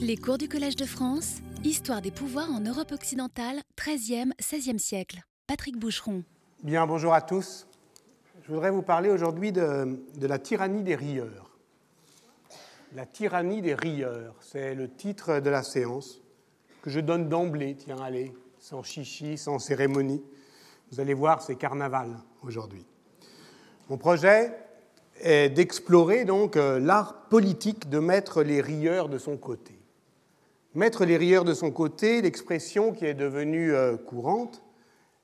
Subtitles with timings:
[0.00, 5.22] Les cours du Collège de France, Histoire des pouvoirs en Europe occidentale, 13e, 16e siècle.
[5.48, 6.22] Patrick Boucheron.
[6.62, 7.66] Bien, bonjour à tous.
[8.42, 11.58] Je voudrais vous parler aujourd'hui de, de la tyrannie des rieurs.
[12.94, 16.20] La tyrannie des rieurs, c'est le titre de la séance
[16.82, 20.22] que je donne d'emblée, tiens, allez, sans chichi, sans cérémonie.
[20.92, 22.86] Vous allez voir, c'est carnaval aujourd'hui.
[23.88, 24.65] Mon projet
[25.22, 29.78] est d'explorer donc euh, l'art politique de mettre les rieurs de son côté.
[30.74, 34.62] Mettre les rieurs de son côté, l'expression qui est devenue euh, courante,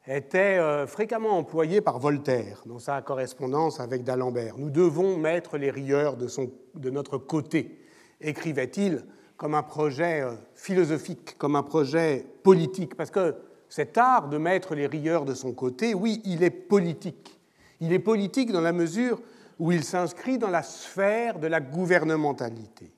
[0.07, 4.59] était euh, fréquemment employée par Voltaire dans sa correspondance avec d'Alembert.
[4.59, 7.79] Nous devons mettre les rieurs de, son, de notre côté,
[8.21, 9.05] écrivait-il,
[9.37, 13.35] comme un projet philosophique, comme un projet politique, parce que
[13.69, 17.41] cet art de mettre les rieurs de son côté, oui, il est politique.
[17.81, 19.21] Il est politique dans la mesure
[19.59, 22.93] où il s'inscrit dans la sphère de la gouvernementalité.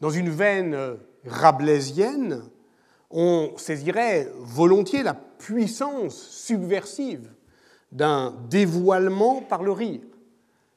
[0.00, 2.42] Dans une veine rabelaisienne,
[3.10, 7.30] on saisirait volontiers la puissance subversive
[7.90, 10.02] d'un dévoilement par le rire,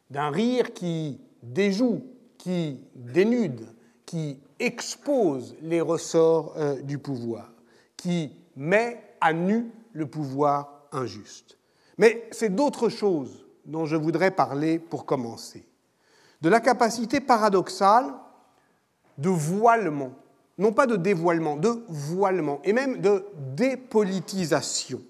[0.09, 2.03] d'un rire qui déjoue,
[2.38, 3.67] qui dénude,
[4.05, 7.52] qui expose les ressorts euh, du pouvoir,
[7.98, 11.58] qui met à nu le pouvoir injuste.
[11.98, 15.66] Mais c'est d'autres choses dont je voudrais parler pour commencer.
[16.41, 18.14] De la capacité paradoxale
[19.17, 20.11] de voilement,
[20.58, 25.02] non pas de dévoilement, de voilement, et même de dépolitisation.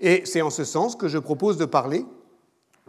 [0.00, 2.04] Et c'est en ce sens que je propose de parler,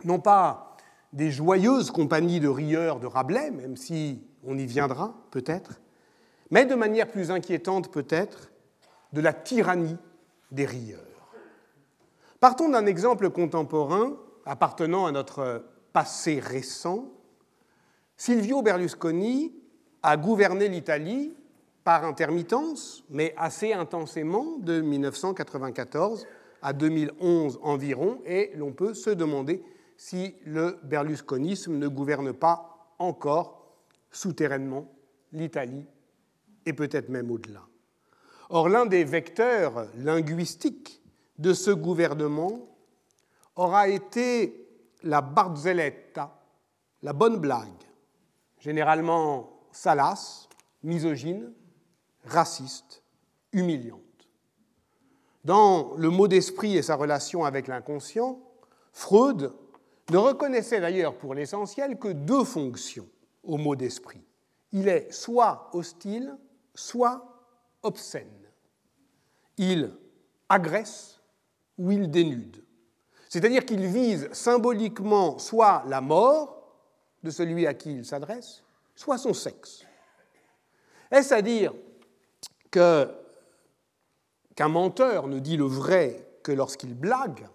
[0.04, 0.76] non pas
[1.14, 5.80] des joyeuses compagnies de rieurs de Rabelais, même si on y viendra peut-être,
[6.52, 8.52] mais de manière plus inquiétante peut-être,
[9.14, 9.98] de la tyrannie
[10.52, 11.00] des rieurs.
[12.40, 14.14] Partons d'un exemple contemporain
[14.50, 17.12] appartenant à notre passé récent.
[18.18, 19.54] Silvio Berlusconi
[20.02, 21.34] a gouverné l'Italie
[21.84, 26.26] par intermittence, mais assez intensément, de 1994
[26.62, 29.64] à 2011 environ, et l'on peut se demander
[29.98, 33.76] si le berlusconisme ne gouverne pas encore
[34.12, 34.92] souterrainement
[35.32, 35.86] l'Italie
[36.66, 37.62] et peut-être même au-delà.
[38.50, 41.04] Or, l'un des vecteurs linguistiques
[41.38, 42.69] de ce gouvernement
[43.60, 44.68] aura été
[45.04, 46.34] la barzelletta,
[47.02, 47.68] la bonne blague,
[48.60, 50.48] généralement salace,
[50.82, 51.52] misogyne,
[52.24, 53.04] raciste,
[53.52, 54.00] humiliante.
[55.44, 58.40] Dans le mot d'esprit et sa relation avec l'inconscient,
[58.94, 59.54] Freud
[60.10, 63.08] ne reconnaissait d'ailleurs pour l'essentiel que deux fonctions
[63.44, 64.24] au mot d'esprit.
[64.72, 66.38] Il est soit hostile,
[66.74, 67.44] soit
[67.84, 68.28] obscène.
[69.58, 69.94] Il
[70.48, 71.22] agresse
[71.78, 72.64] ou il dénude.
[73.30, 76.58] C'est-à-dire qu'il vise symboliquement soit la mort
[77.24, 78.64] de celui à qui il s'adresse,
[78.96, 79.86] soit son sexe.
[81.12, 81.74] Est-ce à dire
[82.72, 83.08] qu'un
[84.68, 87.48] menteur ne dit le vrai que lorsqu'il blague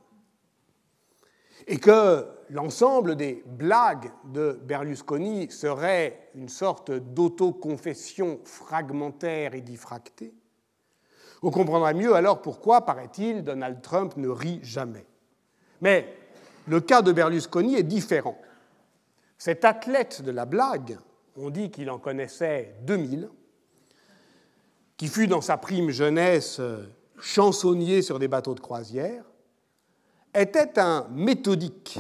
[1.67, 10.35] et que l'ensemble des blagues de Berlusconi serait une sorte d'autoconfession fragmentaire et diffractée?
[11.43, 15.07] On comprendra mieux alors pourquoi, paraît-il, Donald Trump ne rit jamais.
[15.81, 16.17] Mais
[16.67, 18.39] le cas de Berlusconi est différent.
[19.39, 20.99] Cet athlète de la blague,
[21.37, 23.29] on dit qu'il en connaissait 2000,
[24.97, 26.61] qui fut dans sa prime jeunesse
[27.19, 29.25] chansonnier sur des bateaux de croisière,
[30.35, 31.99] était un méthodique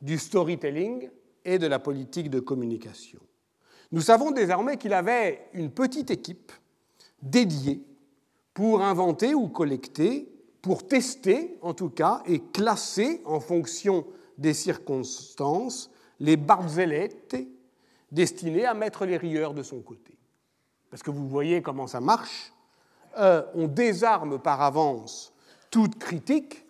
[0.00, 1.10] du storytelling
[1.44, 3.20] et de la politique de communication.
[3.92, 6.52] Nous savons désormais qu'il avait une petite équipe
[7.22, 7.82] dédiée
[8.52, 10.33] pour inventer ou collecter
[10.64, 14.06] pour tester en tout cas et classer en fonction
[14.38, 17.36] des circonstances les barzellettes
[18.10, 20.16] destinées à mettre les rieurs de son côté.
[20.88, 22.50] Parce que vous voyez comment ça marche.
[23.18, 25.34] Euh, on désarme par avance
[25.70, 26.64] toute critique,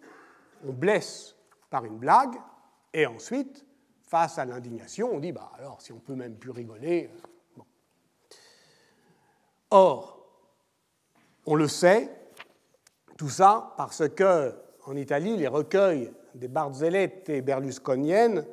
[0.67, 1.37] on blesse
[1.71, 2.35] par une blague,
[2.93, 3.65] et ensuite,
[4.03, 7.11] face à l'indignation, on dit bah alors si on peut même plus rigoler.
[7.59, 7.63] Euh,
[9.71, 10.27] Or,
[11.47, 12.24] on le sait,
[13.17, 14.53] tout ça parce que,
[14.87, 18.45] en Italie, les recueils des Barzellette et berlusconiennes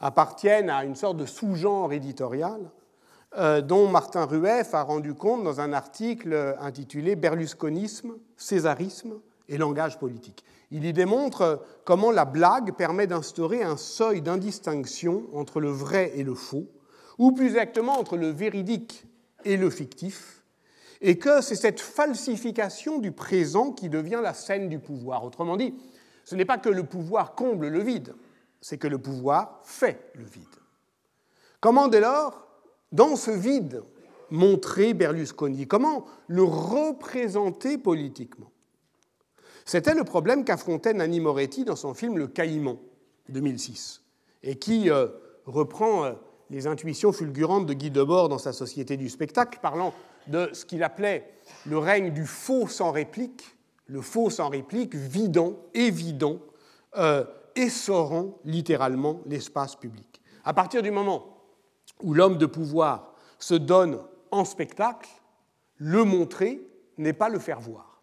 [0.00, 2.70] appartiennent à une sorte de sous-genre éditorial
[3.36, 9.14] euh, dont Martin Rueff a rendu compte dans un article intitulé Berlusconisme, Césarisme
[9.48, 10.44] et langage politique.
[10.70, 16.22] Il y démontre comment la blague permet d'instaurer un seuil d'indistinction entre le vrai et
[16.22, 16.66] le faux,
[17.18, 19.06] ou plus exactement entre le véridique
[19.44, 20.43] et le fictif,
[21.06, 25.22] et que c'est cette falsification du présent qui devient la scène du pouvoir.
[25.22, 25.74] Autrement dit,
[26.24, 28.14] ce n'est pas que le pouvoir comble le vide,
[28.62, 30.44] c'est que le pouvoir fait le vide.
[31.60, 32.48] Comment dès lors,
[32.90, 33.82] dans ce vide
[34.30, 38.50] montrer Berlusconi Comment le représenter politiquement?
[39.66, 42.78] C'était le problème qu'affrontait Nanni Moretti dans son film Le Caïman,
[43.28, 44.00] 2006,
[44.42, 45.08] et qui euh,
[45.44, 46.12] reprend euh,
[46.48, 49.92] les intuitions fulgurantes de Guy Debord dans sa Société du spectacle, parlant
[50.28, 51.34] de ce qu'il appelait
[51.66, 53.56] le règne du faux sans réplique,
[53.86, 56.38] le faux sans réplique, vidant, évident,
[56.96, 57.24] euh,
[57.54, 60.20] essorant littéralement l'espace public.
[60.44, 61.38] À partir du moment
[62.02, 63.98] où l'homme de pouvoir se donne
[64.30, 65.10] en spectacle,
[65.76, 66.66] le montrer
[66.98, 68.02] n'est pas le faire voir.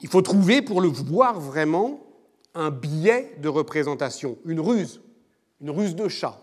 [0.00, 2.00] Il faut trouver pour le voir vraiment
[2.54, 5.00] un biais de représentation, une ruse,
[5.60, 6.38] une ruse de chat,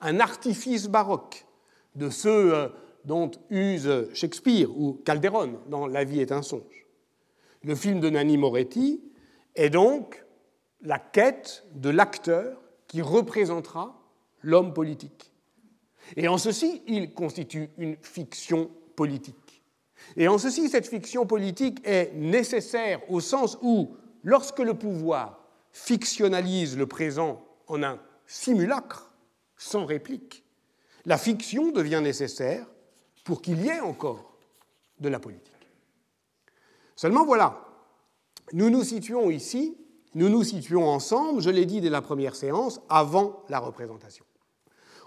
[0.00, 1.46] un artifice baroque
[1.94, 2.68] de euh,
[3.08, 6.86] dont use Shakespeare ou Calderon dans La vie est un songe.
[7.62, 9.02] Le film de Nanni Moretti
[9.54, 10.24] est donc
[10.82, 13.98] la quête de l'acteur qui représentera
[14.42, 15.32] l'homme politique.
[16.16, 19.62] Et en ceci, il constitue une fiction politique.
[20.16, 26.76] Et en ceci, cette fiction politique est nécessaire au sens où, lorsque le pouvoir fictionnalise
[26.76, 29.14] le présent en un simulacre,
[29.56, 30.44] sans réplique,
[31.06, 32.66] la fiction devient nécessaire
[33.28, 34.32] pour qu'il y ait encore
[35.00, 35.52] de la politique.
[36.96, 37.60] Seulement voilà,
[38.54, 39.76] nous nous situons ici,
[40.14, 44.24] nous nous situons ensemble, je l'ai dit dès la première séance, avant la représentation.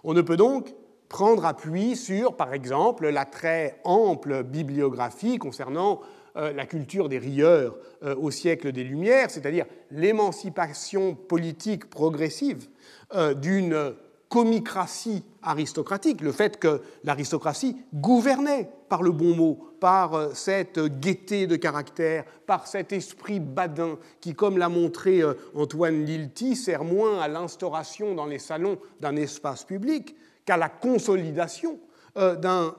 [0.04, 0.72] On ne peut donc
[1.10, 6.02] prendre appui sur, par exemple, la très ample bibliographie concernant
[6.38, 12.70] euh, la culture des rieurs euh, au siècle des Lumières, c'est-à-dire l'émancipation politique progressive
[13.16, 13.96] euh, d'une
[14.32, 21.58] comicratie aristocratique, le fait que l'aristocratie gouvernait par le bon mot, par cette gaieté de
[21.58, 25.22] caractère, par cet esprit badin qui, comme l'a montré
[25.54, 31.78] Antoine Lilti, sert moins à l'instauration dans les salons d'un espace public qu'à la consolidation
[32.18, 32.36] euh,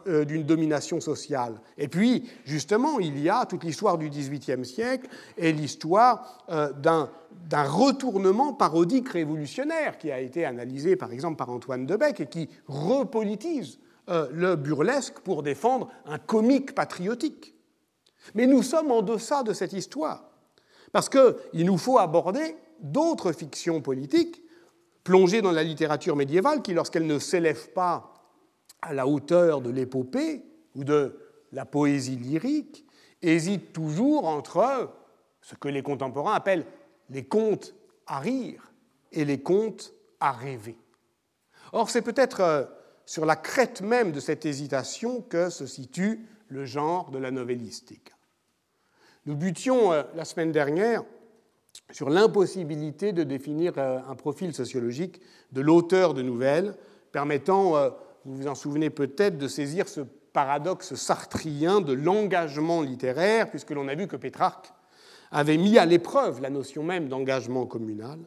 [0.09, 1.59] euh, d'une domination sociale.
[1.79, 5.09] Et puis, justement, il y a toute l'histoire du XVIIIe siècle
[5.39, 7.09] et l'histoire euh, d'un
[7.65, 13.79] retournement parodique révolutionnaire qui a été analysé, par exemple, par Antoine Debec et qui repolitise
[14.09, 17.55] le burlesque pour défendre un comique patriotique.
[18.35, 20.25] Mais nous sommes en deçà de cette histoire,
[20.93, 24.43] parce qu'il nous faut aborder d'autres fictions politiques
[25.05, 28.12] plongée dans la littérature médiévale qui, lorsqu'elle ne s'élève pas
[28.83, 30.43] à la hauteur de l'épopée
[30.75, 31.19] ou de
[31.53, 32.85] la poésie lyrique,
[33.23, 34.91] hésite toujours entre
[35.41, 36.67] ce que les contemporains appellent
[37.11, 37.75] les contes
[38.07, 38.73] à rire
[39.13, 40.77] et les contes à rêver.
[41.73, 42.65] Or, c'est peut-être euh,
[43.07, 48.13] sur la crête même de cette hésitation que se situe le genre de la novellistique.
[49.27, 51.03] Nous butions euh, la semaine dernière
[51.91, 55.21] sur l'impossibilité de définir euh, un profil sociologique
[55.53, 56.77] de l'auteur de nouvelles,
[57.13, 57.75] permettant,
[58.25, 60.01] vous vous en souvenez peut-être, de saisir ce
[60.33, 64.73] paradoxe sartrien de l'engagement littéraire, puisque l'on a vu que Pétrarque
[65.31, 68.19] avait mis à l'épreuve la notion même d'engagement communal,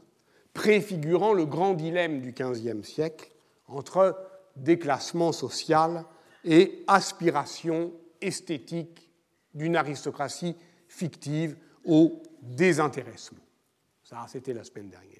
[0.53, 3.31] préfigurant le grand dilemme du XVe siècle
[3.67, 4.17] entre
[4.55, 6.05] déclassement social
[6.43, 9.09] et aspiration esthétique
[9.53, 10.55] d'une aristocratie
[10.87, 11.55] fictive
[11.85, 13.39] au désintéressement.
[14.03, 15.19] Ça, c'était la semaine dernière.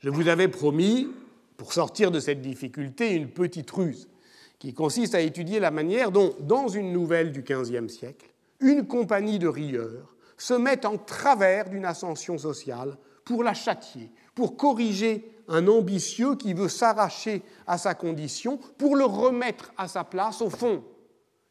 [0.00, 1.08] Je vous avais promis,
[1.56, 4.08] pour sortir de cette difficulté, une petite ruse
[4.58, 8.30] qui consiste à étudier la manière dont, dans une nouvelle du XVe siècle,
[8.60, 14.56] une compagnie de rieurs se met en travers d'une ascension sociale pour la châtier, pour
[14.56, 20.40] corriger un ambitieux qui veut s'arracher à sa condition, pour le remettre à sa place.
[20.40, 20.84] Au fond,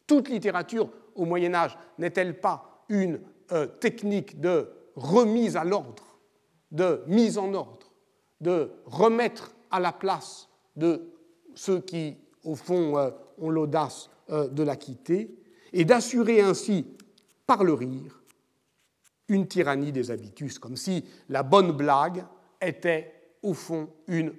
[0.06, 3.20] toute littérature au Moyen Âge n'est-elle pas une
[3.52, 6.18] euh, technique de remise à l'ordre,
[6.70, 7.92] de mise en ordre,
[8.40, 11.12] de remettre à la place de
[11.54, 15.34] ceux qui, au fond, euh, ont l'audace euh, de la quitter,
[15.72, 16.86] et d'assurer ainsi,
[17.46, 18.22] par le rire,
[19.28, 22.24] une tyrannie des habitus, comme si la bonne blague
[22.60, 23.12] était,
[23.42, 24.34] au fond, une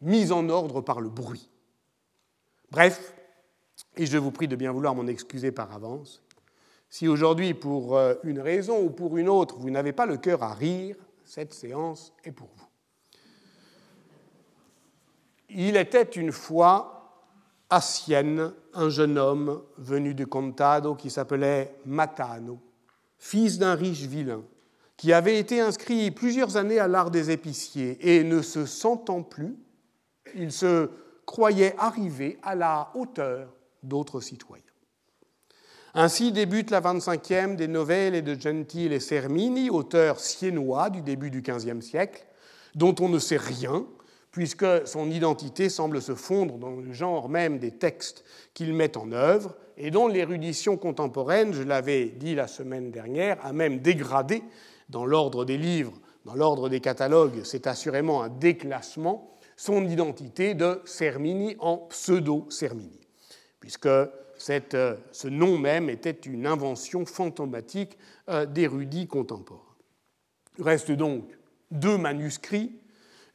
[0.00, 1.50] mise en ordre par le bruit.
[2.70, 3.14] Bref,
[3.96, 6.22] et je vous prie de bien vouloir m'en excuser par avance,
[6.88, 10.42] si aujourd'hui, pour euh, une raison ou pour une autre, vous n'avez pas le cœur
[10.42, 12.66] à rire, cette séance est pour vous.
[15.48, 16.96] Il était une fois
[17.70, 22.60] à Sienne un jeune homme venu de Contado qui s'appelait Matano,
[23.18, 24.42] fils d'un riche vilain,
[24.96, 29.56] qui avait été inscrit plusieurs années à l'art des épiciers et ne se sentant plus,
[30.34, 30.90] il se
[31.24, 33.48] croyait arrivé à la hauteur
[33.82, 34.62] d'autres citoyens.
[35.94, 41.40] Ainsi débute la 25e des nouvelles de Gentile et Sermini, auteur siennois du début du
[41.40, 42.26] XVe siècle,
[42.74, 43.86] dont on ne sait rien,
[44.36, 49.10] puisque son identité semble se fondre dans le genre même des textes qu'il met en
[49.12, 54.42] œuvre, et dont l'érudition contemporaine, je l'avais dit la semaine dernière, a même dégradé
[54.90, 60.82] dans l'ordre des livres, dans l'ordre des catalogues, c'est assurément un déclassement, son identité de
[60.84, 63.00] Sermini en pseudo-Sermini,
[63.58, 63.88] puisque
[64.36, 67.96] cette, euh, ce nom même était une invention fantomatique
[68.28, 69.62] euh, d'érudits contemporains.
[70.58, 71.24] Reste donc
[71.70, 72.78] deux manuscrits,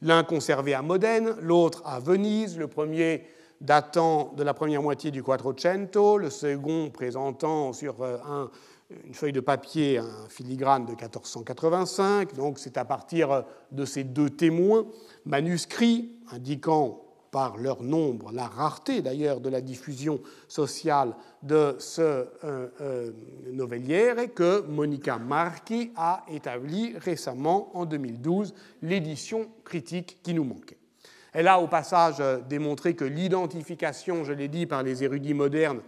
[0.02, 3.24] l'un conservé à Modène, l'autre à Venise, le premier
[3.60, 8.18] datant de la première moitié du Quattrocento, le second présentant sur euh,
[9.06, 12.34] une feuille de papier un filigrane de 1485.
[12.34, 14.86] Donc c'est à partir de ces deux témoins
[15.24, 17.00] manuscrits indiquant
[17.32, 22.02] par leur nombre, la rareté d'ailleurs de la diffusion sociale de ce
[22.44, 30.78] euh, euh, que Monica Marchi a établi récemment, en 2012, l'édition critique qui nous manquait.
[31.32, 35.80] Elle a au passage euh, démontré que l'identification, je l'ai dit, par les érudits modernes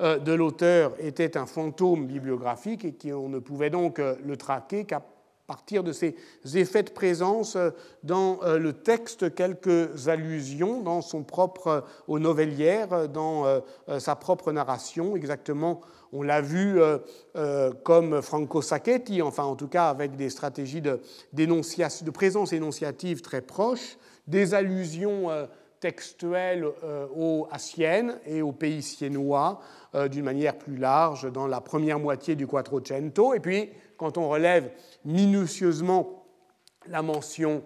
[0.00, 4.84] euh, de l'auteur était un fantôme bibliographique et qu'on ne pouvait donc euh, le traquer
[4.84, 5.02] qu'à
[5.50, 6.14] partir de ses
[6.54, 7.56] effets de présence
[8.04, 13.60] dans le texte, quelques allusions dans son propre, aux novellières, dans
[13.98, 15.80] sa propre narration, exactement,
[16.12, 16.80] on l'a vu
[17.82, 21.00] comme Franco Sacchetti, enfin en tout cas avec des stratégies de,
[22.12, 25.46] présence énonciative très proches, des allusions euh,
[25.80, 29.60] textuelles euh, à Sienne et au pays siennois
[29.94, 33.34] euh, d'une manière plus large dans la première moitié du Quattrocento.
[33.34, 34.70] Et puis, quand on relève
[35.04, 36.24] minutieusement
[36.86, 37.62] la mention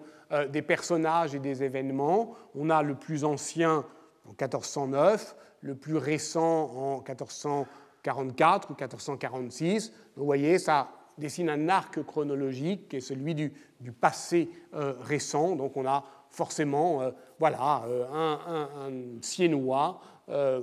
[0.51, 3.85] des personnages et des événements, on a le plus ancien
[4.25, 9.93] en 1409, le plus récent en 1444 ou 1446.
[10.15, 13.53] vous voyez, ça dessine un arc chronologique qui est celui du,
[14.01, 15.55] passé récent.
[15.55, 16.03] Donc on a
[16.35, 20.61] forcément euh, voilà, euh, un, un, Siennois euh,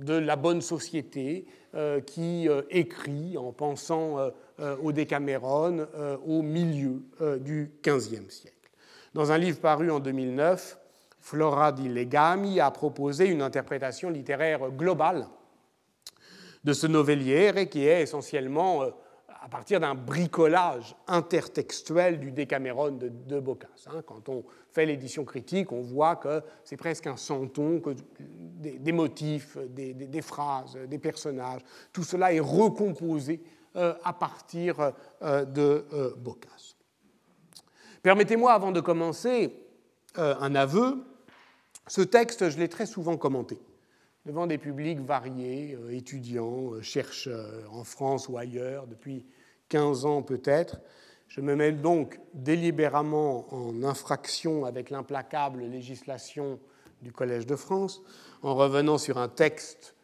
[0.00, 1.46] de la bonne société
[2.06, 4.18] qui écrit en pensant
[4.82, 5.86] au Décameron
[6.26, 7.02] au milieu
[7.40, 8.70] du XVe siècle.
[9.14, 10.78] Dans un livre paru en 2009,
[11.20, 15.26] Flora di Legami a proposé une interprétation littéraire globale
[16.64, 18.82] de ce novelliere qui est essentiellement
[19.42, 23.88] à partir d'un bricolage intertextuel du Décameron de, de Boccace.
[23.88, 24.02] Hein.
[24.06, 27.90] Quand on fait l'édition critique, on voit que c'est presque un santon, que
[28.20, 35.86] des, motifs, des, phrases, des personnages, tout cela est recomposé euh, à partir euh, de
[35.92, 36.76] euh, Boccace.
[38.02, 39.54] Permettez-moi, avant de commencer,
[40.16, 41.04] un aveu.
[41.86, 43.58] Ce texte, je l'ai très souvent commenté
[44.26, 49.26] devant des publics variés, euh, étudiants, euh, chercheurs, en France ou ailleurs, depuis
[49.68, 50.80] 15 ans peut-être.
[51.28, 56.60] Je me mets donc délibérément en infraction avec l'implacable législation
[57.00, 58.02] du Collège de France,
[58.42, 59.96] en revenant sur un texte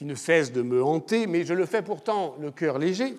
[0.00, 3.18] qui ne cesse de me hanter, mais je le fais pourtant le cœur léger,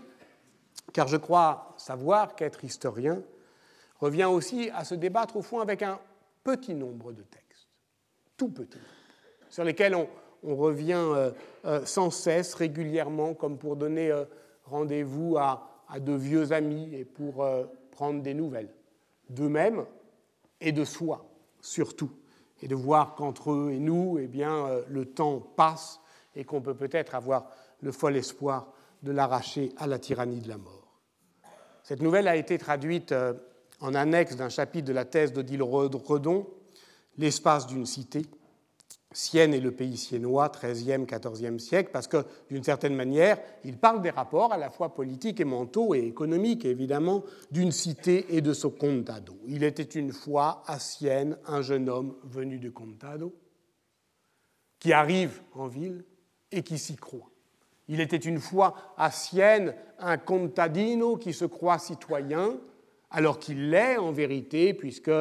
[0.94, 3.22] car je crois savoir qu'être historien
[4.00, 6.00] revient aussi à se débattre au fond avec un
[6.44, 7.68] petit nombre de textes,
[8.36, 8.80] tout petit
[9.52, 10.08] sur lesquels on,
[10.56, 11.30] revient euh,
[11.66, 14.26] euh, sans cesse, régulièrement, comme pour donner euh,
[14.66, 15.70] rendez-vous à,
[16.00, 17.46] de vieux amis et pour
[17.92, 18.74] prendre des nouvelles
[19.30, 19.86] d'eux-mêmes
[20.60, 21.30] et de soi,
[21.62, 22.10] surtout,
[22.60, 26.01] et de voir qu'entre eux et nous, eh bien, le temps passe
[26.36, 27.50] et qu'on peut peut-être avoir
[27.82, 28.72] le fol espoir
[29.04, 31.00] de l'arracher à la tyrannie de la mort.
[31.84, 33.14] Cette nouvelle a été traduite
[33.80, 36.48] en annexe d'un chapitre de la thèse d'Odile Redon,
[37.18, 38.22] L'espace d'une cité,
[39.14, 44.02] Sienne et le pays siennois, 13e, 14e siècle, parce que d'une certaine manière, il parle
[44.02, 48.54] des rapports à la fois politiques et mentaux et économiques, évidemment, d'une cité et de
[48.54, 49.36] ce contado.
[49.48, 53.36] Il était une fois à Sienne un jeune homme venu de contado
[54.80, 56.06] qui arrive en ville
[56.52, 57.30] et qui s'y croit.
[57.88, 62.58] Il était une fois à Sienne un contadino qui se croit citoyen,
[63.10, 65.12] alors qu'il l'est en vérité, puisque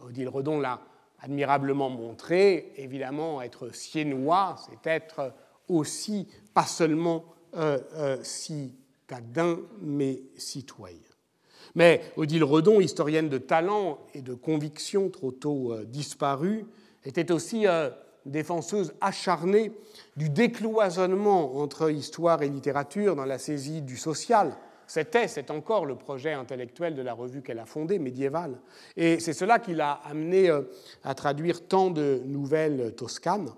[0.00, 0.80] Odile Redon l'a
[1.20, 5.32] admirablement montré, évidemment, être siennois, c'est être
[5.68, 7.24] aussi, pas seulement
[7.56, 10.98] euh, euh, citadin, mais citoyen.
[11.74, 16.66] Mais Odile Redon, historienne de talent et de conviction trop tôt euh, disparue,
[17.04, 17.66] était aussi
[18.26, 19.72] défenseuse acharnée
[20.16, 24.56] du décloisonnement entre histoire et littérature dans la saisie du social,
[24.86, 28.60] c'était, c'est encore le projet intellectuel de la revue qu'elle a fondée, médiévale.
[28.96, 30.62] Et c'est cela qui l'a amené euh,
[31.02, 33.50] à traduire tant de nouvelles toscanes,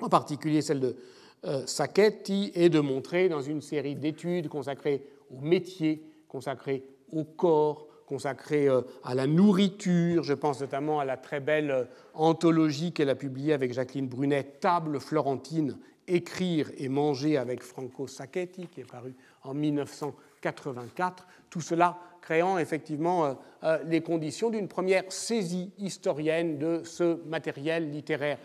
[0.00, 0.96] en particulier celle de
[1.44, 7.88] euh, Sacchetti, et de montrer dans une série d'études consacrées au métier, consacrées au corps,
[8.06, 10.22] consacré euh, à la nourriture.
[10.22, 11.84] Je pense notamment à la très belle euh,
[12.14, 18.68] anthologie qu'elle a publiée avec Jacqueline Brunet, Table florentine, écrire et manger avec Franco Sacchetti,
[18.68, 21.26] qui est paru en 1984.
[21.48, 23.38] Tout cela créant effectivement
[23.86, 28.38] les conditions d'une première saisie historienne de ce matériel littéraire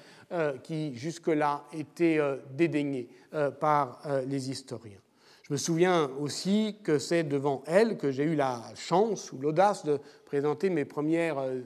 [0.63, 2.19] qui jusque-là était
[2.51, 3.07] dédaigné
[3.59, 4.99] par les historiens.
[5.49, 9.83] Je me souviens aussi que c'est devant elle que j'ai eu la chance ou l'audace
[9.83, 11.61] de présenter mes premières euh,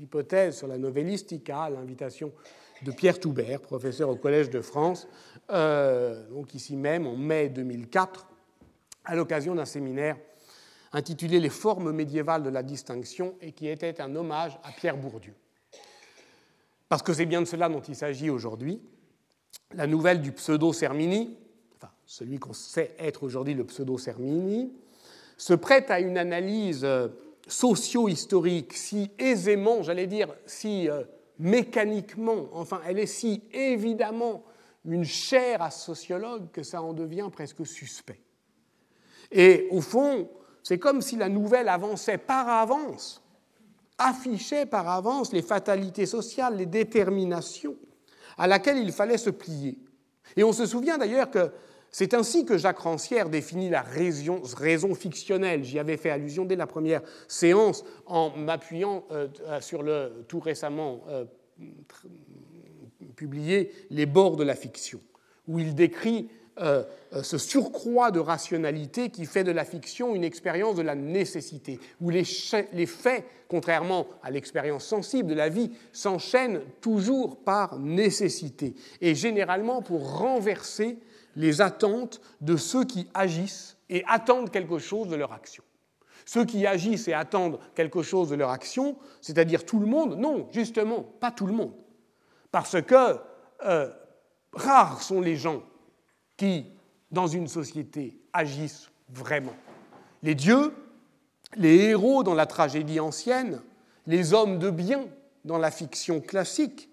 [0.00, 2.30] hypothèses sur la novellistica à l'invitation
[2.82, 5.08] de Pierre Toubert, professeur au Collège de France,
[5.50, 8.28] euh, donc ici même en mai 2004,
[9.04, 10.16] à l'occasion d'un séminaire
[10.92, 15.34] intitulé Les formes médiévales de la distinction et qui était un hommage à Pierre Bourdieu.
[16.88, 18.80] Parce que c'est bien de cela dont il s'agit aujourd'hui.
[19.74, 21.36] La nouvelle du pseudo-Sermini,
[22.10, 24.72] celui qu'on sait être aujourd'hui le pseudo-Sermini,
[25.36, 27.06] se prête à une analyse euh,
[27.46, 31.04] socio-historique si aisément, j'allais dire, si euh,
[31.38, 34.42] mécaniquement, enfin, elle est si évidemment
[34.84, 38.20] une chair à sociologue que ça en devient presque suspect.
[39.30, 40.28] Et au fond,
[40.64, 43.22] c'est comme si la nouvelle avançait par avance,
[43.98, 47.76] affichait par avance les fatalités sociales, les déterminations
[48.36, 49.78] à laquelle il fallait se plier.
[50.36, 51.52] Et on se souvient d'ailleurs que
[51.90, 54.42] c'est ainsi que Jacques Rancière définit la raison,
[54.94, 55.64] fictionnelle.
[55.64, 59.28] J'y avais fait allusion dès la première séance en m'appuyant euh,
[59.60, 61.24] sur le tout récemment euh,
[63.16, 65.00] publié Les bords de la fiction,
[65.48, 66.28] où il décrit
[66.58, 66.84] euh,
[67.22, 72.10] ce surcroît de rationalité qui fait de la fiction une expérience de la nécessité, où
[72.10, 79.82] les faits, contrairement à l'expérience sensible de la vie, s'enchaînent toujours par nécessité, et généralement
[79.82, 80.98] pour renverser
[81.36, 85.62] les attentes de ceux qui agissent et attendent quelque chose de leur action.
[86.24, 90.48] Ceux qui agissent et attendent quelque chose de leur action, c'est-à-dire tout le monde, non,
[90.52, 91.72] justement, pas tout le monde.
[92.52, 93.18] Parce que
[93.64, 93.90] euh,
[94.52, 95.62] rares sont les gens
[96.36, 96.66] qui,
[97.10, 99.54] dans une société, agissent vraiment.
[100.22, 100.72] Les dieux,
[101.56, 103.60] les héros dans la tragédie ancienne,
[104.06, 105.06] les hommes de bien
[105.44, 106.88] dans la fiction classique,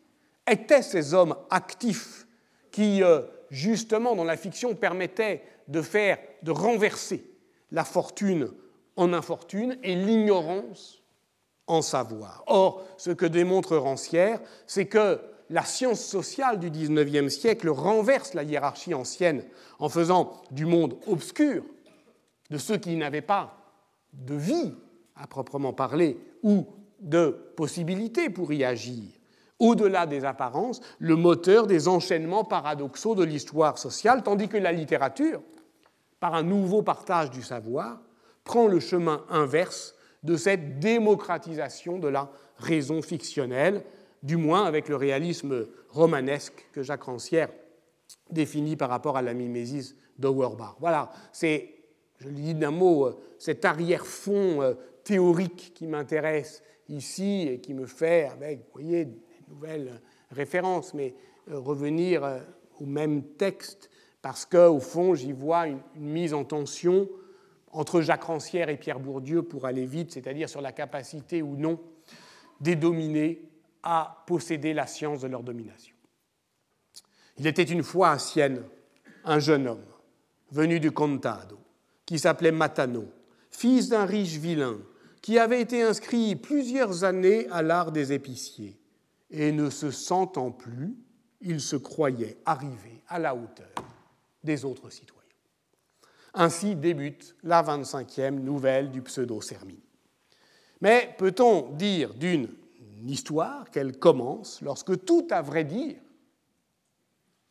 [0.50, 2.26] étaient ces hommes actifs
[2.72, 7.24] qui euh, justement, dans la fiction, permettait de faire, de renverser
[7.72, 8.50] la fortune
[8.96, 11.04] en infortune et l'ignorance
[11.68, 12.44] en savoir.
[12.48, 18.44] Or, ce que démontre Rancière, c'est que la science sociale du XIXe siècle renverse la
[18.44, 19.44] hiérarchie ancienne
[19.80, 21.64] en faisant du monde obscur,
[22.50, 23.58] de ceux qui n'avaient pas
[24.14, 24.74] de vie
[25.16, 26.66] à proprement parler ou
[27.00, 29.04] de possibilités pour y agir,
[29.60, 35.42] au-delà des apparences, le moteur des enchaînements paradoxaux de l'histoire sociale, tandis que la littérature,
[36.20, 38.02] par un nouveau partage du savoir,
[38.44, 43.84] prend le chemin inverse de cette démocratisation de la raison fictionnelle,
[44.24, 47.50] du moins avec le réalisme romanesque que Jacques Rancière
[48.32, 50.76] définit par rapport à la mimésis d'Auerbach.
[50.80, 51.76] Voilà, c'est,
[52.20, 57.74] je le dis d'un mot, euh, cet arrière-fond euh, théorique qui m'intéresse ici et qui
[57.74, 59.08] me fait, avec, vous voyez,
[59.48, 61.16] nouvelle référence, mais
[61.50, 62.40] euh, revenir euh,
[62.80, 63.90] au même texte,
[64.22, 67.08] parce qu'au fond, j'y vois une, mise en tension
[67.72, 71.80] entre Jacques Rancière et Pierre Bourdieu pour aller vite, c'est-à-dire sur la capacité ou non
[72.60, 73.42] des dominés
[73.84, 75.96] à posséder la science de leur domination.
[77.38, 78.64] Il était une fois à Sienne
[79.24, 79.86] un jeune homme
[80.52, 81.60] venu du Contado,
[82.06, 83.06] qui s'appelait Matano,
[83.52, 84.78] fils d'un riche vilain,
[85.22, 88.78] qui avait été inscrit plusieurs années à l'art des épiciers
[89.30, 90.96] et ne se sentant plus,
[91.42, 93.74] il se croyait arrivé à la hauteur
[94.44, 95.24] des autres citoyens.
[96.34, 99.82] Ainsi débute la 25e nouvelle du pseudo-Sermine.
[100.82, 102.48] Mais peut-on dire d'une
[103.08, 106.00] histoire qu'elle commence lorsque tout, à vrai dire,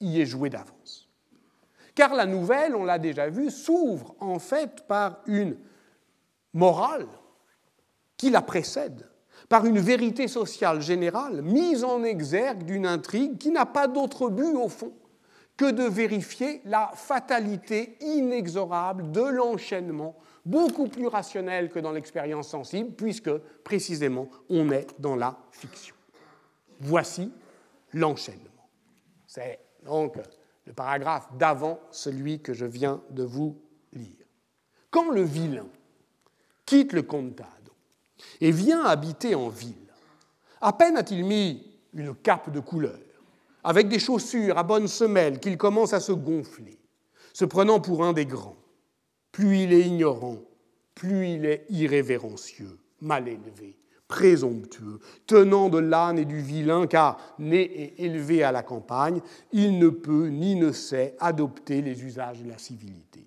[0.01, 1.09] y est joué d'avance?
[1.95, 5.57] Car la nouvelle, on l'a déjà vu, s'ouvre en fait par une
[6.53, 7.09] morale
[8.17, 9.09] qui la précède
[9.49, 14.55] par une vérité sociale générale mise en exergue d'une intrigue qui n'a pas d'autre but
[14.55, 14.93] au fond
[15.57, 22.91] que de vérifier la fatalité inexorable de l'enchaînement, beaucoup plus rationnel que dans l'expérience sensible,
[22.93, 25.95] puisque précisément on est dans la fiction.
[26.81, 27.33] Voici
[27.95, 28.43] l'enchaînement.
[29.27, 30.17] C'est donc
[30.67, 33.57] le paragraphe d'avant celui que je viens de vous
[33.93, 34.27] lire.
[34.91, 35.69] Quand le vilain
[36.67, 37.51] quitte le comptable,
[38.41, 39.75] et vient habiter en ville.
[40.61, 42.99] À peine a-t-il mis une cape de couleur,
[43.65, 46.79] avec des chaussures à bonnes semelles, qu'il commence à se gonfler,
[47.33, 48.57] se prenant pour un des grands.
[49.33, 50.39] Plus il est ignorant,
[50.95, 57.61] plus il est irrévérencieux, mal élevé, présomptueux, tenant de l'âne et du vilain, car né
[57.61, 59.21] et élevé à la campagne,
[59.53, 63.27] il ne peut ni ne sait adopter les usages de la civilité.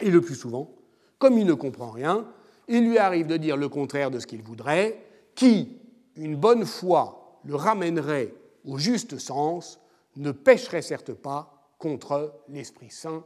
[0.00, 0.74] Et le plus souvent,
[1.18, 2.26] comme il ne comprend rien,
[2.68, 4.98] il lui arrive de dire le contraire de ce qu'il voudrait,
[5.34, 5.78] qui,
[6.16, 9.80] une bonne fois, le ramènerait au juste sens,
[10.16, 13.24] ne pêcherait certes pas contre l'Esprit Saint.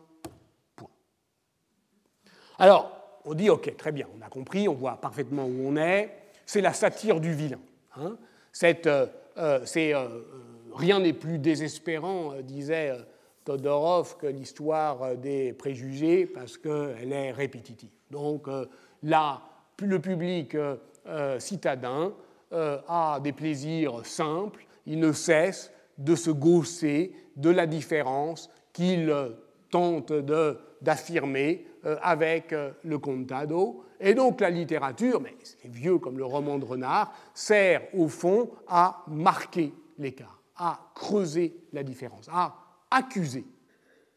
[0.77, 0.91] Point.
[2.59, 6.11] Alors, on dit, ok, très bien, on a compris, on voit parfaitement où on est,
[6.47, 7.61] c'est la satire du vilain.
[7.97, 8.17] Hein.
[8.63, 9.07] Euh,
[9.39, 10.23] euh, euh,
[10.75, 12.93] rien n'est plus désespérant, disait
[13.45, 17.91] Todorov, que l'histoire des préjugés, parce qu'elle est répétitive.
[18.11, 18.49] Donc
[19.03, 20.57] le public
[21.39, 22.13] citadin
[22.51, 29.15] a des plaisirs simples, il ne cesse de se gausser de la différence qu'il
[29.71, 30.13] tente
[30.81, 31.67] d'affirmer
[32.03, 33.85] avec le contado.
[34.01, 38.51] Et donc la littérature, mais c'est vieux comme le roman de Renard, sert au fond
[38.67, 42.57] à marquer l'écart, à creuser la différence, à
[42.91, 43.45] accuser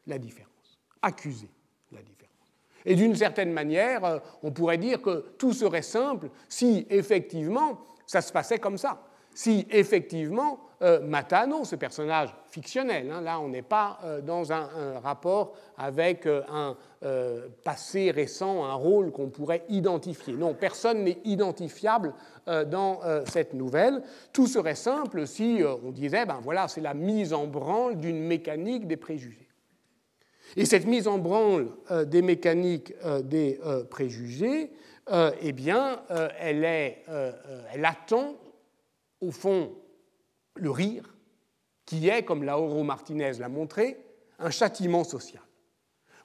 [0.08, 1.50] la différence, accuser.
[2.86, 8.22] Et d'une certaine manière, euh, on pourrait dire que tout serait simple si effectivement ça
[8.22, 9.02] se passait comme ça,
[9.34, 15.00] si effectivement euh, Matano, ce personnage fictionnel, hein, là on n'est pas euh, dans un,
[15.02, 16.76] rapport avec un
[17.64, 20.34] passé récent, un rôle qu'on pourrait identifier.
[20.34, 22.14] Non, personne n'est identifiable
[22.48, 24.02] dans cette nouvelle.
[24.34, 28.88] Tout serait simple si on disait, ben voilà, c'est la mise en branle d'une mécanique
[28.88, 29.45] des préjugés.
[30.56, 31.70] Et cette mise en branle
[32.08, 34.72] des mécaniques des préjugés,
[35.08, 36.66] elle
[37.84, 38.36] attend,
[39.22, 39.74] au fond,
[40.56, 41.16] le rire,
[41.86, 43.98] qui est, comme Lauro Martinez l'a montré,
[44.40, 45.44] un châtiment social.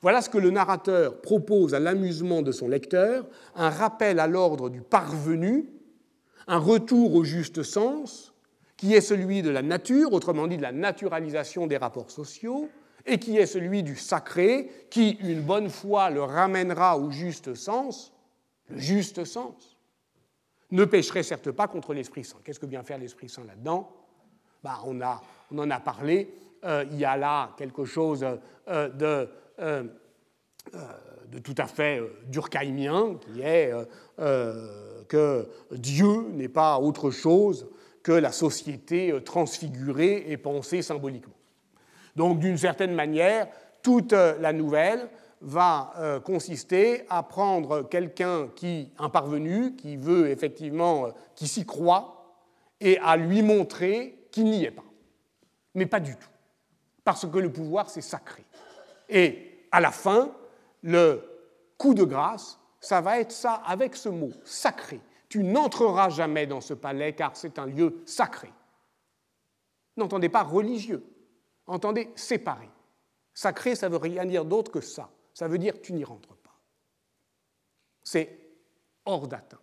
[0.03, 4.71] Voilà ce que le narrateur propose à l'amusement de son lecteur, un rappel à l'ordre
[4.71, 5.69] du parvenu,
[6.47, 8.33] un retour au juste sens,
[8.79, 12.71] qui est celui de la nature, autrement dit de la naturalisation des rapports sociaux,
[13.07, 18.13] et qui est celui du sacré, qui, une bonne fois, le ramènera au juste sens,
[18.69, 19.77] le juste sens,
[20.71, 22.39] ne pêcherait certes pas contre l'Esprit Saint.
[22.45, 23.91] Qu'est-ce que vient faire l'Esprit Saint là-dedans?
[24.63, 26.33] Bah, on, en a parlé.
[26.65, 28.25] Euh, il y a là quelque chose
[28.69, 29.27] euh,
[29.63, 29.83] euh,
[31.33, 33.73] de, tout à fait durkheimien, qui est
[35.09, 37.69] que Dieu n'est pas autre chose
[38.03, 41.39] que la société transfigurée et pensée symboliquement.
[42.16, 43.49] Donc, d'une certaine manière,
[43.83, 45.09] toute la nouvelle
[45.40, 52.37] va consister à prendre quelqu'un qui, un parvenu, qui veut effectivement, qui s'y croit,
[52.81, 54.85] et à lui montrer qu'il n'y est pas.
[55.75, 56.29] Mais pas du tout.
[57.05, 58.44] Parce que le pouvoir, c'est sacré.
[59.09, 60.31] Et à la fin,
[60.83, 61.23] le
[61.79, 65.01] coup de grâce, ça va être ça avec ce mot, sacré.
[65.29, 68.51] Tu n'entreras jamais dans ce palais car c'est un lieu sacré.
[69.96, 71.05] N'entendez pas religieux,
[71.66, 72.68] entendez séparé.
[73.35, 75.11] Sacré, ça veut rien dire d'autre que ça.
[75.35, 76.59] Ça veut dire tu n'y rentres pas.
[78.03, 78.38] C'est
[79.05, 79.61] hors d'atteinte.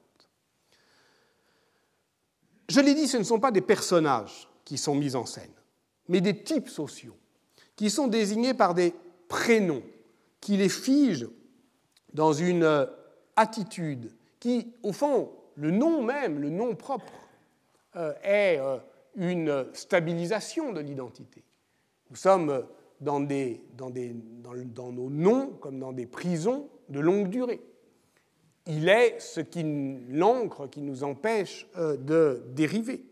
[2.70, 5.54] Je l'ai dit, ce ne sont pas des personnages qui sont mis en scène,
[6.10, 7.16] mais des types sociaux,
[7.76, 8.94] qui sont désignés par des
[9.30, 9.84] prénoms,
[10.42, 11.30] qui les figent
[12.14, 12.86] dans une euh,
[13.36, 17.14] attitude qui, au fond, le nom même, le nom propre,
[17.96, 18.78] euh, est euh,
[19.16, 21.44] une stabilisation de l'identité.
[22.10, 22.66] Nous sommes
[23.02, 27.62] dans, nos noms comme dans des prisons de longue durée.
[28.66, 29.64] Il est ce qui
[30.10, 33.06] l'encre qui nous empêche de dériver.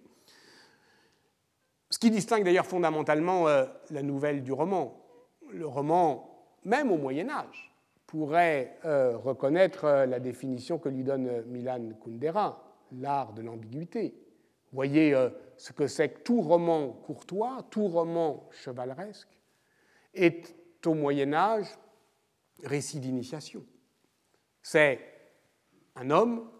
[1.95, 5.01] Ce qui distingue d'ailleurs fondamentalement euh, la nouvelle du roman.
[5.49, 7.73] Le roman, même au Moyen Âge,
[8.05, 14.13] pourrait euh, reconnaître euh, la définition que lui donne Milan Kundera, l'art de l'ambiguïté.
[14.75, 15.15] Voyez
[15.55, 19.39] ce que c'est que tout roman courtois, tout roman chevaleresque,
[20.13, 20.53] est
[20.85, 21.67] au Moyen Âge
[22.61, 23.65] récit d'initiation.
[24.61, 24.99] C'est
[25.95, 26.51] un homme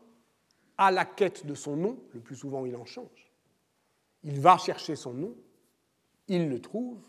[0.78, 3.34] à la quête de son nom, le plus souvent il en change,
[4.24, 5.36] il va chercher son nom,
[6.30, 7.06] il le trouve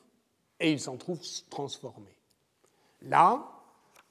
[0.58, 2.10] et il s'en trouve transformé.
[3.02, 3.46] Là,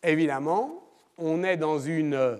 [0.02, 2.38] évidemment, on est dans une euh,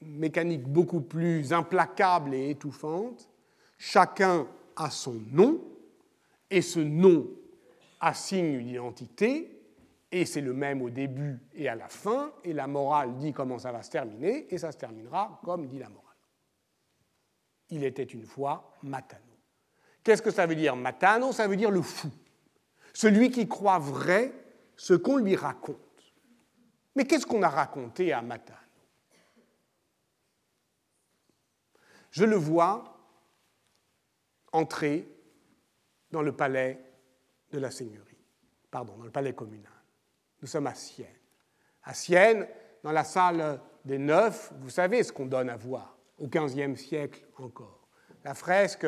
[0.00, 3.28] mécanique beaucoup plus implacable et étouffante.
[3.78, 5.60] Chacun a son nom
[6.50, 7.28] et ce nom
[8.00, 9.56] assigne une identité
[10.12, 13.58] et c'est le même au début et à la fin et la morale dit comment
[13.58, 16.04] ça va se terminer et ça se terminera comme dit la morale.
[17.70, 19.22] Il était une fois Matano.
[20.04, 21.32] Qu'est-ce que ça veut dire Matano?
[21.32, 22.08] Ça veut dire le fou.
[22.94, 24.32] Celui qui croit vrai
[24.76, 25.76] ce qu'on lui raconte.
[26.94, 28.65] Mais qu'est-ce qu'on a raconté à Matano?
[32.16, 32.82] Je le vois
[34.50, 35.06] entrer
[36.10, 36.82] dans le palais
[37.52, 38.16] de la Seigneurie,
[38.70, 39.70] pardon, dans le palais communal.
[40.40, 41.08] Nous sommes à Sienne.
[41.84, 42.48] À Sienne,
[42.82, 47.22] dans la salle des Neufs, vous savez ce qu'on donne à voir, au XVe siècle
[47.36, 47.86] encore.
[48.24, 48.86] La fresque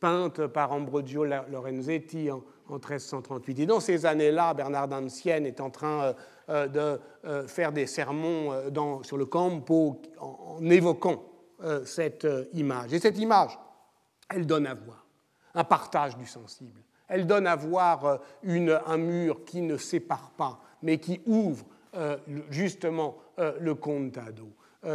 [0.00, 3.60] peinte par Ambrogio Lorenzetti en, 1338.
[3.60, 6.12] Et dans ces années-là, Bernardin de Sienne est en train euh,
[6.48, 8.50] euh, de euh, faire des sermons
[9.04, 11.33] sur le Campo en, évoquant
[11.84, 12.92] cette image.
[12.92, 13.58] Et cette image,
[14.28, 15.06] elle donne à voir
[15.54, 16.80] un partage du sensible.
[17.08, 21.64] Elle donne à voir un mur qui ne sépare pas, mais qui ouvre
[22.50, 24.48] justement le contado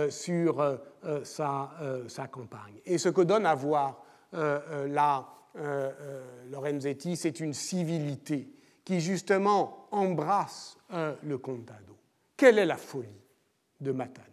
[0.10, 0.80] sur
[1.24, 2.80] sa, campagne.
[2.86, 4.04] Et ce que donne à voir
[4.34, 8.54] la euh, euh, Lorenzetti, c'est une civilité
[8.86, 11.98] qui justement embrasse euh, le contado.
[12.38, 13.26] Quelle est la folie
[13.82, 14.28] de Matano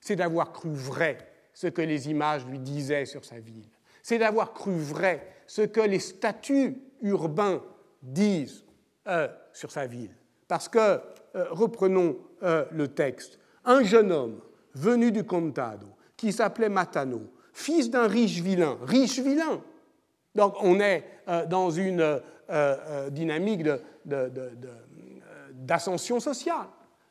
[0.00, 3.64] C'est d'avoir cru vrai ce que les images lui disaient sur sa ville.
[4.02, 7.62] C'est d'avoir cru vrai ce que les statuts urbains
[8.02, 8.62] disent
[9.54, 10.14] sur sa ville.
[10.48, 11.00] Parce que,
[11.34, 14.40] reprenons le texte, un jeune homme
[14.74, 17.22] venu du contado, qui s'appelait Matano,
[17.54, 19.62] fils d'un riche vilain, riche vilain,
[20.36, 23.66] donc on est euh, dans une euh, euh, dynamique
[25.54, 26.66] d'ascension sociale,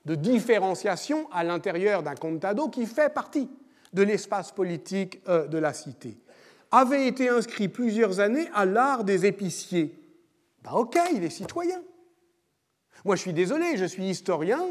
[0.06, 3.50] de différenciation à l'intérieur d'un contado qui fait partie
[3.96, 6.18] de l'espace politique de la cité.
[6.72, 9.98] Avait été inscrit plusieurs années à l'art des épiciers.
[10.64, 11.82] Ben ok, il est citoyen.
[13.04, 14.62] Moi, je suis désolé, je suis historien,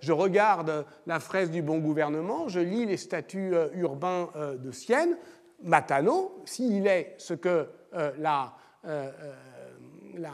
[0.00, 5.16] je regarde la fraise du bon gouvernement, je lis les statuts urbains de Sienne.
[5.62, 9.34] Matano, s'il est ce que euh, la, euh, euh,
[10.16, 10.32] la,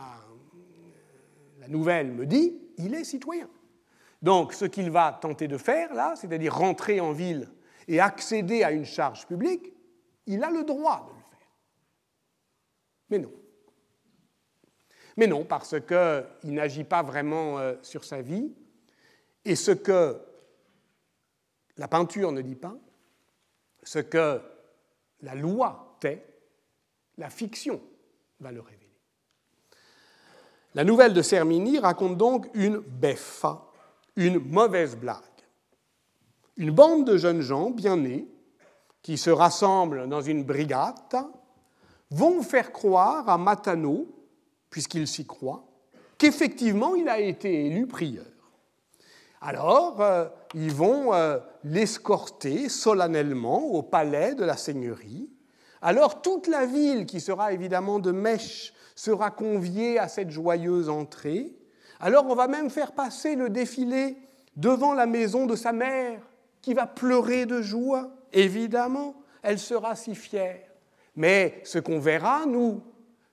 [1.60, 3.48] la nouvelle me dit, il est citoyen.
[4.22, 7.48] Donc ce qu'il va tenter de faire là, c'est-à-dire rentrer en ville
[7.88, 9.72] et accéder à une charge publique,
[10.26, 11.48] il a le droit de le faire.
[13.10, 13.32] Mais non.
[15.16, 18.52] Mais non, parce qu'il n'agit pas vraiment sur sa vie.
[19.44, 20.20] Et ce que
[21.76, 22.76] la peinture ne dit pas,
[23.82, 24.40] ce que
[25.20, 26.26] la loi tait,
[27.16, 27.80] la fiction
[28.40, 28.82] va le révéler.
[30.74, 33.64] La nouvelle de Sermini raconte donc une beffa,
[34.16, 35.22] une mauvaise blague.
[36.56, 38.26] Une bande de jeunes gens bien nés
[39.02, 40.94] qui se rassemblent dans une brigade
[42.10, 44.06] vont faire croire à Matano,
[44.70, 45.64] puisqu'il s'y croit,
[46.18, 48.24] qu'effectivement il a été élu prieur.
[49.40, 55.28] Alors, euh, ils vont euh, l'escorter solennellement au palais de la seigneurie
[55.82, 61.54] alors toute la ville, qui sera évidemment de mèche, sera conviée à cette joyeuse entrée.
[62.00, 64.16] Alors on va même faire passer le défilé
[64.56, 66.20] devant la maison de sa mère,
[66.66, 70.58] qui va pleurer de joie, évidemment, elle sera si fière.
[71.14, 72.82] Mais ce qu'on verra, nous,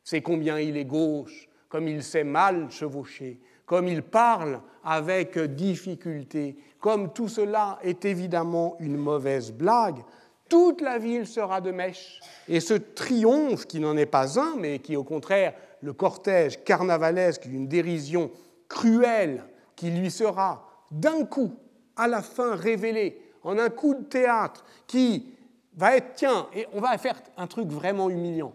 [0.03, 6.57] c'est combien il est gauche, comme il sait mal chevaucher, comme il parle avec difficulté,
[6.79, 10.03] comme tout cela est évidemment une mauvaise blague,
[10.47, 12.19] toute la ville sera de mèche.
[12.47, 16.63] Et ce triomphe, qui n'en est pas un, mais qui est au contraire le cortège
[16.63, 18.29] carnavalesque d'une dérision
[18.69, 19.43] cruelle,
[19.75, 21.51] qui lui sera d'un coup,
[21.95, 25.33] à la fin, révélé en un coup de théâtre, qui
[25.75, 28.53] va être, tiens, et on va faire un truc vraiment humiliant.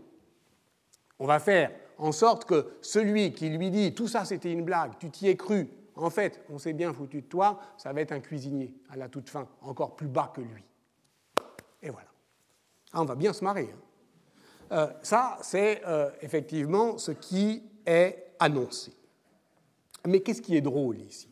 [1.18, 4.92] On va faire en sorte que celui qui lui dit tout ça c'était une blague,
[4.98, 8.12] tu t'y es cru, en fait, on s'est bien foutu de toi, ça va être
[8.12, 10.64] un cuisinier à la toute fin, encore plus bas que lui.
[11.82, 12.08] Et voilà.
[12.92, 13.68] Ah, on va bien se marrer.
[13.72, 13.80] Hein.
[14.72, 18.92] Euh, ça, c'est euh, effectivement ce qui est annoncé.
[20.06, 21.28] Mais qu'est-ce qui est drôle ici?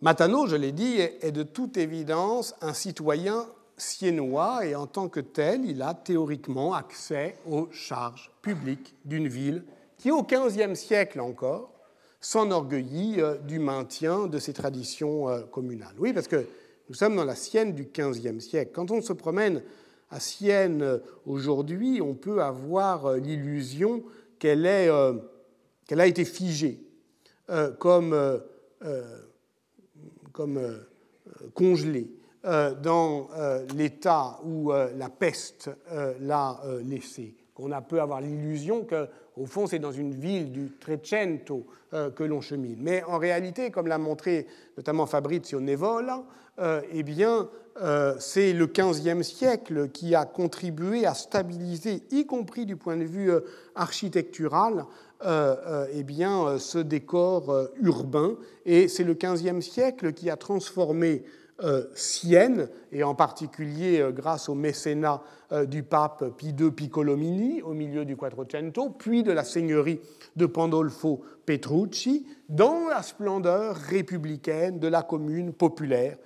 [0.00, 5.20] Matano, je l'ai dit, est de toute évidence un citoyen siennois et en tant que
[5.20, 9.64] tel, il a théoriquement accès aux charges publiques d'une ville
[9.96, 11.72] qui, au XVe siècle encore,
[12.20, 15.94] s'enorgueillit euh, du maintien de ses traditions communales.
[15.98, 16.46] Oui, parce que
[16.88, 18.72] nous sommes dans la Sienne du XVe siècle.
[18.72, 19.62] Quand on se promène
[20.10, 24.02] à Sienne euh, aujourd'hui, on peut avoir euh, l'illusion
[24.38, 25.14] qu'elle euh,
[25.90, 26.80] a été figée,
[27.78, 28.14] comme,
[30.38, 30.60] comme
[31.52, 32.08] congelée
[32.44, 33.28] dans
[33.74, 35.68] l'état où la peste
[36.20, 37.34] l'a laissée.
[37.56, 42.40] On a peut avoir l'illusion qu'au fond, c'est dans une ville du Trecento que l'on
[42.40, 42.78] chemine.
[42.80, 44.46] Mais en réalité, comme l'a montré
[44.76, 46.22] notamment Fabrizio Nevola,
[46.60, 47.48] euh, eh bien,
[47.80, 53.04] euh, c'est le XVe siècle qui a contribué à stabiliser, y compris du point de
[53.04, 53.40] vue euh,
[53.76, 54.84] architectural,
[55.24, 58.36] eh bien, ce décor urbain.
[58.64, 61.24] Et c'est le XVe siècle qui a transformé
[61.94, 65.22] Sienne, et en particulier grâce au mécénat
[65.66, 70.00] du pape Pie II Piccolomini au milieu du Quattrocento, puis de la seigneurie
[70.36, 76.16] de Pandolfo Petrucci, dans la splendeur républicaine de la commune populaire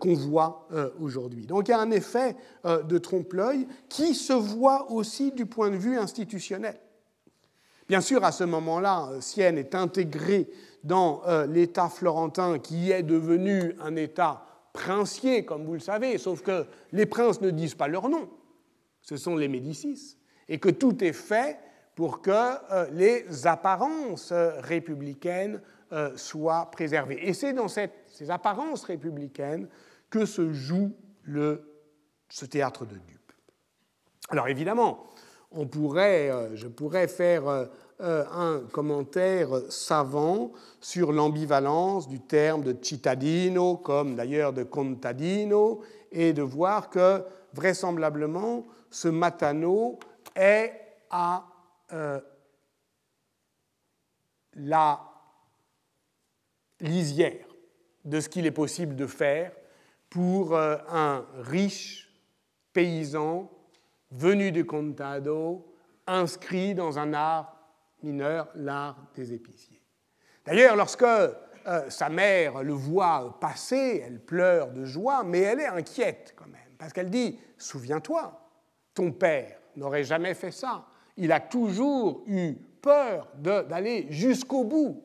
[0.00, 0.66] qu'on voit
[1.00, 1.46] aujourd'hui.
[1.46, 5.76] Donc il y a un effet de trompe-l'œil qui se voit aussi du point de
[5.76, 6.74] vue institutionnel.
[7.92, 10.48] Bien sûr, à ce moment-là, Sienne est intégrée
[10.82, 16.40] dans euh, l'État florentin qui est devenu un État princier, comme vous le savez, sauf
[16.40, 18.30] que les princes ne disent pas leur nom,
[19.02, 20.16] ce sont les Médicis,
[20.48, 21.58] et que tout est fait
[21.94, 25.60] pour que euh, les apparences républicaines
[25.92, 27.28] euh, soient préservées.
[27.28, 27.90] Et c'est dans ces
[28.30, 29.68] apparences républicaines
[30.08, 30.96] que se joue
[32.30, 33.32] ce théâtre de dupes.
[34.30, 35.10] Alors évidemment,
[35.54, 37.68] on pourrait, je pourrais faire
[38.02, 46.32] euh, un commentaire savant sur l'ambivalence du terme de cittadino, comme d'ailleurs de contadino, et
[46.32, 50.00] de voir que vraisemblablement ce matano
[50.34, 50.72] est
[51.10, 51.44] à
[51.92, 52.20] euh,
[54.54, 55.00] la
[56.80, 57.46] lisière
[58.04, 59.52] de ce qu'il est possible de faire
[60.10, 62.10] pour euh, un riche
[62.72, 63.48] paysan
[64.12, 65.66] venu du contado,
[66.06, 67.56] inscrit dans un art
[68.02, 69.80] mineur, l'art des épiciers.
[70.44, 75.66] D'ailleurs, lorsque euh, sa mère le voit passer, elle pleure de joie, mais elle est
[75.66, 78.40] inquiète quand même, parce qu'elle dit, souviens-toi,
[78.94, 80.86] ton père n'aurait jamais fait ça.
[81.16, 85.02] Il a toujours eu peur d'aller jusqu'au bout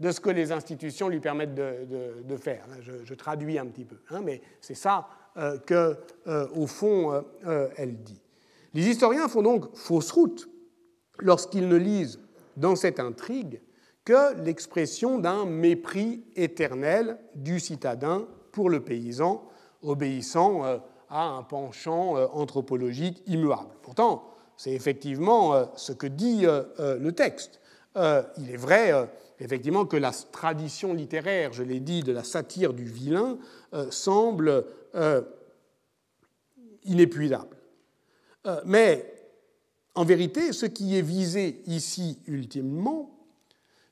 [0.00, 2.66] de ce que les institutions lui permettent de, faire.
[2.80, 5.08] Je, traduis un petit peu, hein, mais c'est ça
[5.66, 7.24] que, euh, au fond,
[7.76, 8.20] elle dit.
[8.74, 10.48] Les historiens font donc fausse route
[11.20, 12.20] lorsqu'ils ne lisent
[12.56, 13.60] dans cette intrigue
[14.04, 19.42] que l'expression d'un mépris éternel du citadin pour le paysan,
[19.82, 23.70] obéissant euh, à un penchant euh, anthropologique immuable.
[23.82, 24.24] Pourtant,
[24.56, 27.60] c'est effectivement euh, ce que dit le texte.
[27.96, 32.84] Il est vrai, effectivement, que la tradition littéraire, je l'ai dit, de la satire du
[32.84, 33.38] vilain
[33.90, 34.66] semble
[36.84, 37.56] inépuisable.
[38.64, 39.10] Mais
[39.94, 43.10] en vérité, ce qui est visé ici ultimement,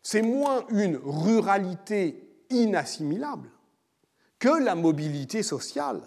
[0.03, 3.51] c'est moins une ruralité inassimilable
[4.39, 6.03] que la mobilité sociale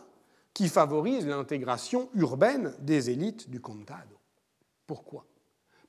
[0.54, 4.18] qui favorise l'intégration urbaine des élites du contado.
[4.86, 5.26] Pourquoi?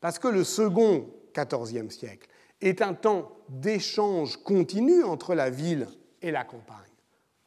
[0.01, 2.29] Parce que le second XIVe siècle
[2.61, 5.87] est un temps d'échange continu entre la ville
[6.23, 6.77] et la campagne.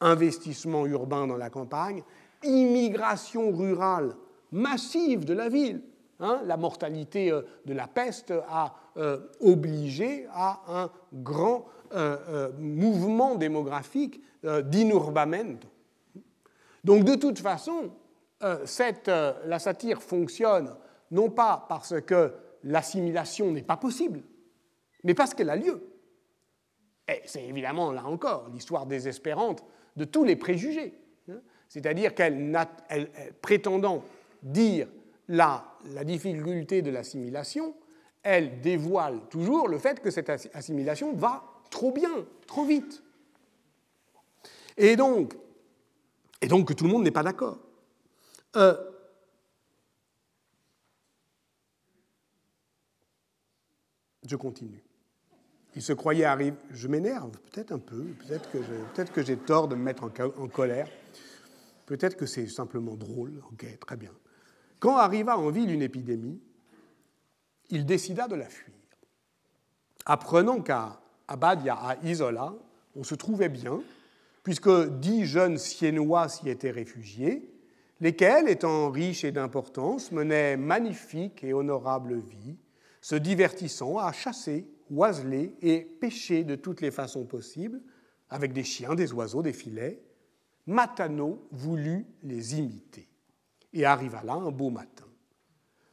[0.01, 2.03] Investissement urbain dans la campagne,
[2.43, 4.15] immigration rurale
[4.51, 5.81] massive de la ville,
[6.21, 13.35] Hein, la mortalité euh, de la peste a euh, obligé à un grand euh, mouvement
[13.35, 15.67] démographique d'inurbamento.
[16.83, 17.91] Donc de toute façon,
[18.41, 20.73] la satire fonctionne
[21.11, 24.21] non pas parce que l'assimilation n'est pas possible,
[25.03, 25.81] mais parce qu'elle a lieu.
[27.07, 29.63] Et c'est évidemment, là encore, l'histoire désespérante
[29.95, 30.93] de tous les préjugés.
[31.29, 31.41] Hein.
[31.67, 32.55] C'est-à-dire qu'elle,
[33.41, 34.03] prétendant
[34.43, 34.87] dire
[35.27, 37.75] la, difficulté de l'assimilation,
[38.23, 43.03] elle dévoile toujours le fait que cette assimilation va trop bien, trop vite.
[44.77, 45.35] Et donc,
[46.41, 47.59] et donc que tout le monde n'est pas d'accord.
[48.55, 48.75] Euh,
[54.25, 54.83] je continue.
[55.79, 56.57] Il se croyait arriver.
[56.71, 60.89] Je m'énerve, peut-être un peu, peut-être que j'ai tort de me mettre en colère,
[61.85, 64.11] peut-être que c'est simplement drôle, ok, très bien.
[64.79, 66.41] Quand arriva en ville une épidémie,
[67.69, 68.75] il décida de la fuir.
[70.05, 72.53] Apprenant qu'à Abadia, à Isola,
[72.97, 73.81] on se trouvait bien,
[74.43, 77.49] puisque dix jeunes Siennois s'y étaient réfugiés,
[78.01, 82.57] lesquels, étant riches et d'importance, menaient magnifique et honorable vie,
[82.99, 87.81] se divertissant à chasser, oiseler et pêcher de toutes les façons possibles,
[88.29, 90.01] avec des chiens, des oiseaux, des filets,
[90.67, 93.09] Matano voulut les imiter
[93.73, 95.05] et arriva là un beau matin.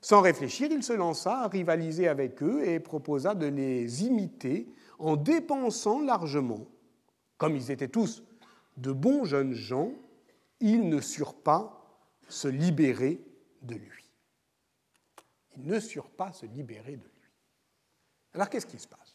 [0.00, 4.68] Sans réfléchir, il se lança à rivaliser avec eux et proposa de les imiter
[4.98, 6.66] en dépensant largement.
[7.38, 8.22] Comme ils étaient tous
[8.76, 9.92] de bons jeunes gens,
[10.60, 13.20] ils ne surent pas se libérer
[13.62, 14.10] de lui.
[15.56, 17.15] Ils ne surent pas se libérer de lui.
[18.36, 19.14] Alors qu'est-ce qui se passe?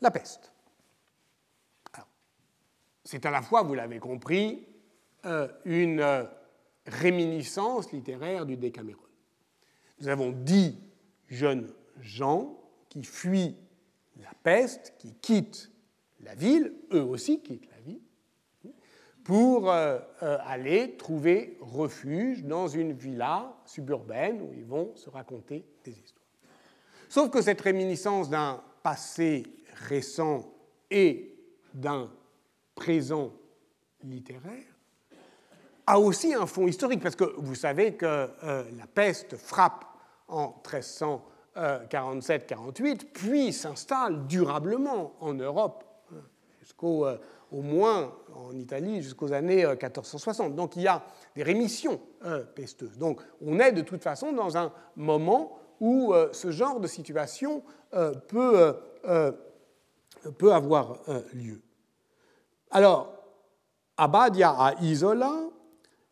[0.00, 0.50] La peste.
[3.04, 4.66] C'est à la fois, vous l'avez compris,
[5.26, 6.24] euh, une euh,
[6.86, 9.02] réminiscence littéraire du Décaméron.
[9.98, 10.78] Nous avons dix
[11.28, 12.58] jeunes gens
[12.88, 13.56] qui fuient
[14.16, 15.70] la peste, qui quittent
[16.20, 18.00] la ville, eux aussi quittent la ville,
[19.24, 26.19] pour aller trouver refuge dans une villa suburbaine où ils vont se raconter des histoires.
[27.10, 29.42] Sauf que cette réminiscence d'un passé
[29.88, 30.46] récent
[30.88, 31.36] et
[31.74, 32.08] d'un
[32.76, 33.32] présent
[34.04, 34.62] littéraire
[35.88, 39.84] a aussi un fond historique, parce que vous savez que euh, la peste frappe
[40.28, 45.82] en 1347-48, puis s'installe durablement en Europe,
[46.12, 46.22] hein,
[46.60, 47.18] jusqu'au euh,
[47.50, 50.52] au moins en Italie jusqu'aux années 1460.
[50.52, 51.02] Euh, Donc il y a
[51.34, 52.00] des rémissions
[52.54, 52.98] pesteuses.
[52.98, 57.62] Donc on est de toute façon dans un moment où ce genre de situation
[58.28, 58.74] peut,
[60.38, 60.98] peut avoir
[61.32, 61.62] lieu.
[62.70, 63.12] Alors,
[63.96, 65.50] Abadia à Isola,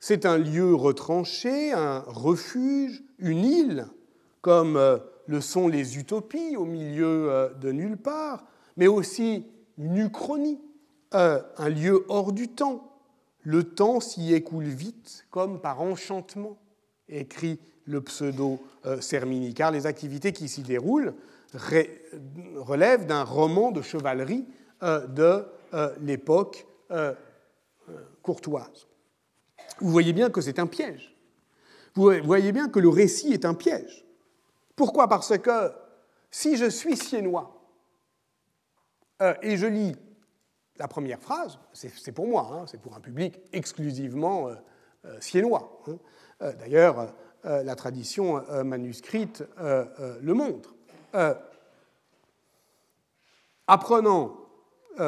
[0.00, 3.86] c'est un lieu retranché, un refuge, une île,
[4.42, 8.44] comme euh, le sont les utopies au milieu euh, de nulle part,
[8.76, 9.46] mais aussi
[9.76, 10.60] une uchronie,
[11.14, 12.92] euh, un lieu hors du temps.
[13.42, 16.58] Le temps s'y écoule vite, comme par enchantement,
[17.08, 21.14] écrit le pseudo-Sermini, car les activités qui s'y déroulent
[21.54, 24.44] relèvent d'un roman de chevalerie
[24.82, 25.44] de
[26.02, 26.66] l'époque
[28.22, 28.86] courtoise.
[29.80, 31.16] Vous voyez bien que c'est un piège.
[31.94, 34.04] Vous voyez bien que le récit est un piège.
[34.76, 35.08] Pourquoi?
[35.08, 35.72] Parce que
[36.30, 37.60] si je suis siennois
[39.22, 39.96] euh, et je lis
[40.76, 44.54] la première phrase, c'est pour moi, hein, c'est pour un public exclusivement euh,
[45.06, 45.82] euh, siennois.
[45.88, 45.98] Hein.
[46.40, 47.14] D'ailleurs,
[47.44, 50.74] la tradition manuscrite le montre.
[53.66, 54.36] apprenant,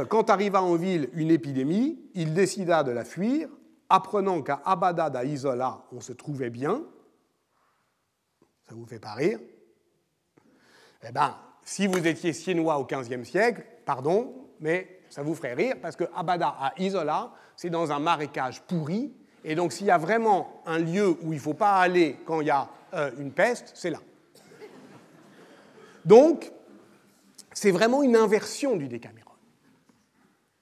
[0.09, 3.49] quand arriva en ville une épidémie, il décida de la fuir
[3.89, 6.85] apprenant qu'à Abada da Isola, on se trouvait bien,
[8.69, 9.41] ça vous fait pas rire?
[11.03, 15.75] Eh bien, si vous étiez siennois au XVe siècle, pardon, mais ça vous ferait rire
[15.83, 19.13] parce que Abada à Isola, c'est dans un marécage pourri,
[19.45, 22.41] et donc s'il y a vraiment un lieu où il ne faut pas aller quand
[22.41, 24.01] il y a euh, une peste, c'est là.
[26.05, 26.51] Donc,
[27.53, 29.31] c'est vraiment une inversion du Décaméron.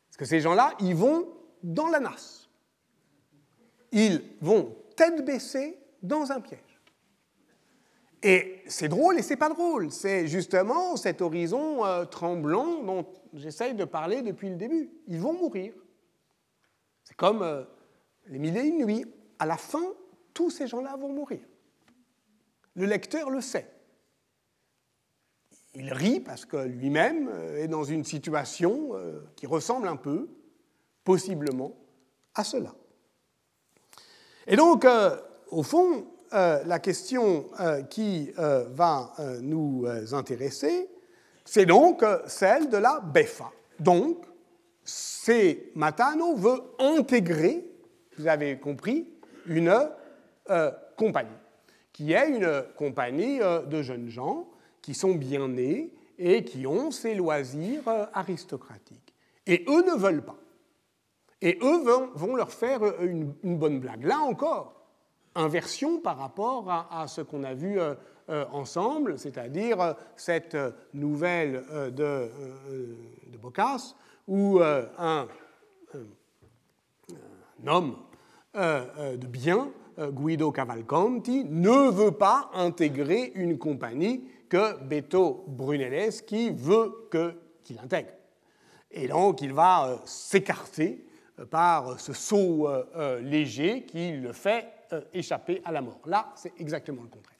[0.08, 1.28] Parce que ces gens-là, ils vont
[1.62, 2.38] dans la nasse
[3.92, 6.60] ils vont tête baissée dans un piège.
[8.22, 9.92] Et c'est drôle et c'est pas drôle.
[9.92, 14.90] C'est justement cet horizon euh, tremblant dont j'essaye de parler depuis le début.
[15.06, 15.72] Ils vont mourir.
[17.04, 17.62] C'est comme euh,
[18.28, 19.06] les mille et une nuits.
[19.38, 19.84] À la fin,
[20.34, 21.40] tous ces gens-là vont mourir.
[22.74, 23.70] Le lecteur le sait.
[25.74, 28.92] Il rit parce que lui-même euh, est dans une situation
[29.36, 30.28] qui ressemble un peu,
[31.04, 31.74] possiblement,
[32.34, 32.74] à cela.
[34.50, 35.14] Et donc, euh,
[35.50, 40.88] au fond, euh, la question euh, qui va nous intéresser,
[41.44, 43.50] c'est donc celle de la BEFA.
[43.78, 44.24] Donc,
[44.84, 47.70] c'est Matano veut intégrer,
[48.18, 49.08] vous avez compris,
[49.46, 49.72] une
[50.96, 51.30] compagnie,
[51.92, 54.48] qui est une compagnie de jeunes gens
[54.80, 57.82] qui sont bien nés et qui ont ces loisirs
[58.14, 59.14] aristocratiques.
[59.46, 60.38] Et eux ne veulent pas.
[61.40, 61.82] Et eux
[62.14, 63.06] vont, leur faire euh,
[63.42, 64.04] une, bonne blague.
[64.04, 64.74] Là encore,
[65.34, 67.94] inversion par rapport à, ce qu'on a vu euh,
[68.28, 70.56] euh, ensemble, c'est-à-dire cette
[70.94, 71.64] nouvelle
[71.94, 72.30] de,
[73.28, 73.38] de
[74.26, 75.28] où un,
[77.66, 77.96] homme
[78.54, 87.08] de bien, Guido Cavalcanti, ne veut pas intégrer une compagnie que Beto Brunelleschi veut
[87.64, 88.10] qu'il intègre.
[88.90, 91.04] Et donc il va s'écarter
[91.46, 96.00] par ce saut euh, euh, léger qui le fait euh, échapper à la mort.
[96.06, 97.38] Là, c'est exactement le contraire.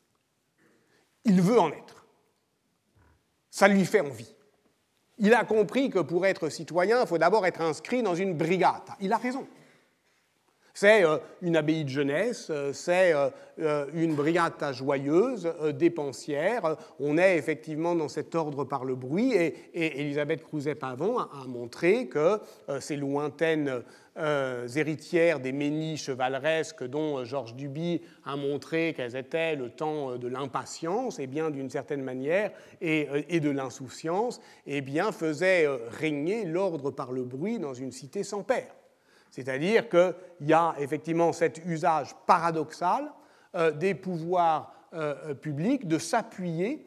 [1.25, 2.07] Il veut en être.
[3.51, 4.35] Ça lui fait envie.
[5.19, 8.83] Il a compris que pour être citoyen, il faut d'abord être inscrit dans une brigade.
[9.01, 9.47] Il a raison.
[10.81, 16.77] C'est euh, une abbaye de jeunesse, euh, c'est euh, une brigade joyeuse, dépensière.
[17.01, 22.39] On est effectivement dans cet ordre par le bruit et, Elisabeth Crouzet-Pavon a, montré que
[22.79, 23.83] ces lointaines
[24.77, 31.19] héritières des ménis chevaleresques dont Georges Duby a montré qu'elles étaient le temps de l'impatience,
[31.19, 37.25] et bien d'une certaine manière, et, de l'insouciance, et bien faisaient régner l'ordre par le
[37.25, 38.78] bruit dans une cité sans père.
[39.31, 43.11] C'est-à-dire qu'il y a effectivement cet usage paradoxal
[43.55, 46.85] euh, des pouvoirs euh, euh, publics de s'appuyer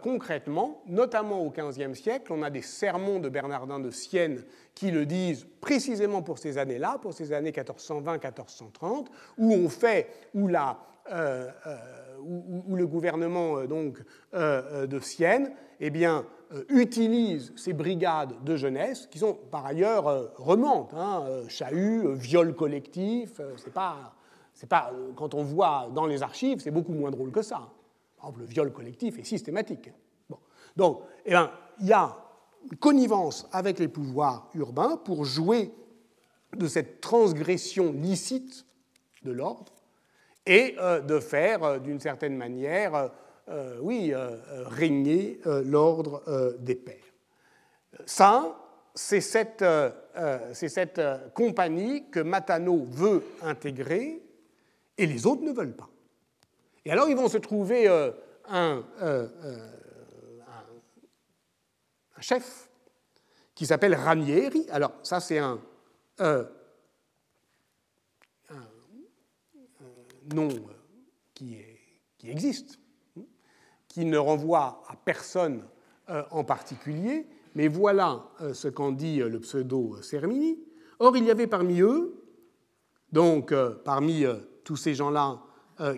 [0.00, 2.32] concrètement, notamment au XVe siècle.
[2.32, 4.42] On a des sermons de Bernardin de Sienne
[4.74, 10.48] qui le disent précisément pour ces années-là, pour ces années 1420-1430, où on fait, où,
[10.48, 10.78] la,
[11.10, 13.98] le gouvernement donc,
[14.32, 16.24] de Sienne eh bien,
[16.70, 23.72] utilise ces brigades de jeunesse, qui sont par ailleurs remontes, hein, chahut, viol collectif, c'est
[23.72, 24.14] pas,
[24.54, 27.68] c'est pas, quand on voit dans les archives, c'est beaucoup moins drôle que ça.
[28.16, 29.90] Par exemple, le viol collectif est systématique.
[30.28, 30.38] Bon.
[30.76, 32.16] Donc, eh ben, il y a
[32.70, 35.72] une connivence avec les pouvoirs urbains pour jouer
[36.56, 38.66] de cette transgression licite
[39.22, 39.72] de l'ordre
[40.46, 43.10] et euh, de faire, euh, d'une certaine manière,
[43.48, 44.12] euh, oui,
[44.66, 46.22] régner l'ordre
[46.58, 46.94] des pères.
[48.06, 48.56] Ça,
[48.94, 49.64] c'est cette,
[51.34, 54.22] compagnie que Matano veut intégrer
[54.96, 55.88] et les autres ne veulent pas.
[56.84, 57.86] Et alors ils vont se trouver
[58.48, 58.82] un,
[62.20, 62.68] chef
[63.54, 64.66] qui s'appelle Ranieri.
[64.70, 65.60] Alors ça c'est un,
[70.34, 70.58] nom euh,
[71.34, 71.58] qui,
[72.24, 72.78] existe,
[73.98, 75.64] qui ne renvoie à personne
[76.08, 77.26] euh, en particulier,
[77.56, 80.56] mais voilà euh, ce qu'en dit le pseudo Sermini.
[81.00, 82.14] Or, il y avait parmi eux,
[83.10, 83.52] donc
[83.84, 84.24] parmi
[84.62, 85.40] tous ces gens-là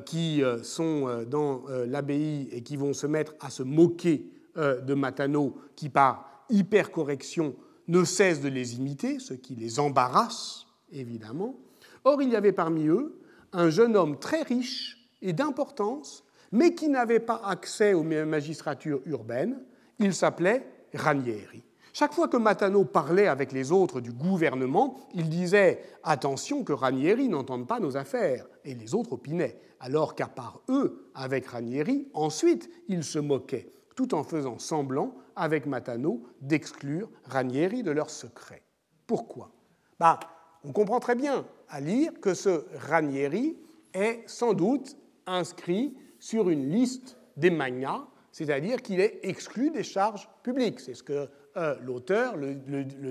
[0.04, 5.88] qui sont dans l'abbaye et qui vont se mettre à se moquer de Matano, qui
[5.88, 7.56] par hypercorrection
[7.88, 11.58] ne cesse de les imiter, ce qui les embarrasse, évidemment.
[12.04, 13.18] Or, il y avait parmi eux
[13.52, 19.60] un jeune homme très riche et d'importance, mais qui n'avait pas accès aux magistratures urbaines.
[19.98, 21.62] Il s'appelait Ranieri.
[21.92, 27.28] Chaque fois que Matano parlait avec les autres du gouvernement, il disait Attention que Ranieri
[27.28, 28.46] n'entende pas nos affaires.
[28.64, 34.14] Et les autres opinaient, alors qu'à part eux, avec Ranieri, ensuite il se moquait, tout
[34.14, 38.62] en faisant semblant, avec Matano, d'exclure Ranieri de leur secret.
[39.06, 39.50] Pourquoi?
[39.98, 40.20] Bah,
[40.64, 43.56] On comprend très bien à lire que ce Ranieri
[43.94, 44.96] est sans doute
[45.26, 50.78] inscrit sur une liste des magnas, c'est-à-dire qu'il est exclu des charges publiques.
[50.78, 52.54] C'est ce que euh, l'auteur le,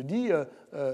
[0.03, 0.93] dit, euh, euh,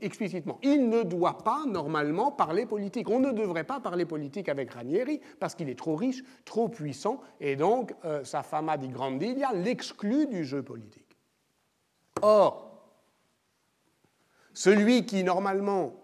[0.00, 0.60] explicitement.
[0.62, 3.10] Il ne doit pas normalement parler politique.
[3.10, 7.20] On ne devrait pas parler politique avec Ranieri parce qu'il est trop riche, trop puissant,
[7.40, 11.16] et donc sa fama di grandilia l'exclut du jeu politique.
[12.20, 12.68] Or,
[14.54, 15.94] celui qui normalement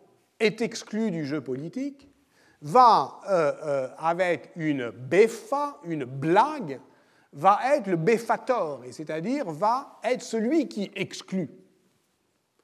[0.41, 2.09] est exclu du jeu politique,
[2.62, 6.80] va, euh, euh, avec une beffa, une blague,
[7.32, 11.50] va être le beffator, et c'est-à-dire va être celui qui exclut.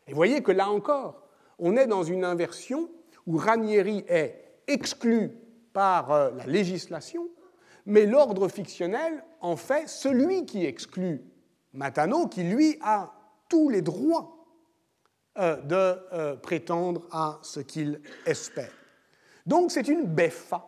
[0.07, 1.23] Et voyez que là encore,
[1.59, 2.89] on est dans une inversion
[3.27, 5.31] où Ranieri est exclu
[5.73, 7.29] par euh, la législation,
[7.87, 11.23] mais l'ordre fictionnel en fait celui qui exclut
[11.73, 13.13] Matano, qui lui a
[13.49, 14.31] tous les droits
[15.37, 18.71] de prétendre à ce qu'il espère.
[19.47, 20.67] Donc c'est une beffa.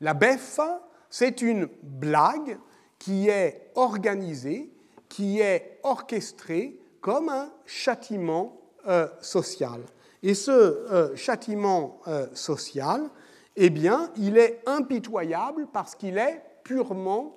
[0.00, 2.58] La beffa, c'est une blague
[2.98, 4.72] qui est organisée,
[5.08, 9.80] qui est orchestrée comme un châtiment euh, social.
[10.22, 12.00] Et ce châtiment
[12.34, 13.08] social,
[13.54, 17.36] eh bien, il est impitoyable parce qu'il est purement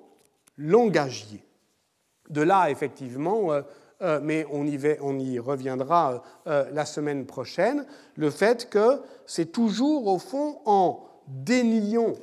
[0.58, 1.44] langagier.
[2.30, 3.62] De là, effectivement, euh,
[4.22, 7.86] mais on y, reviendra euh, euh, la semaine prochaine,
[8.16, 12.14] le fait que c'est toujours au fond en déniant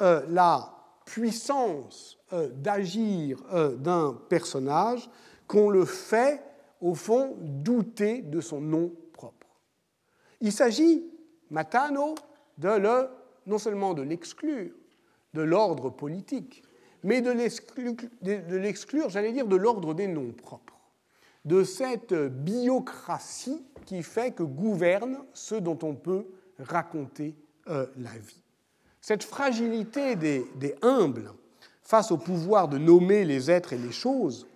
[0.00, 0.72] la
[1.04, 2.18] puissance
[2.56, 3.38] d'agir
[3.78, 5.08] d'un personnage
[5.46, 6.42] qu'on le fait
[6.80, 9.46] au fond douter de son nom propre.
[10.40, 11.04] Il s'agit,
[11.50, 12.14] Matano,
[12.58, 12.68] de
[13.46, 14.72] non seulement de l'exclure
[15.32, 16.62] de l'ordre politique,
[17.02, 20.65] mais de l'exclure, j'allais dire, de l'ordre des noms propres
[21.46, 26.26] de cette biocratie qui fait que gouverne ce dont on peut
[26.58, 27.36] raconter
[27.68, 28.42] euh, la vie.
[29.00, 31.30] Cette fragilité des, humbles
[31.82, 34.48] face au pouvoir de nommer les êtres et les choses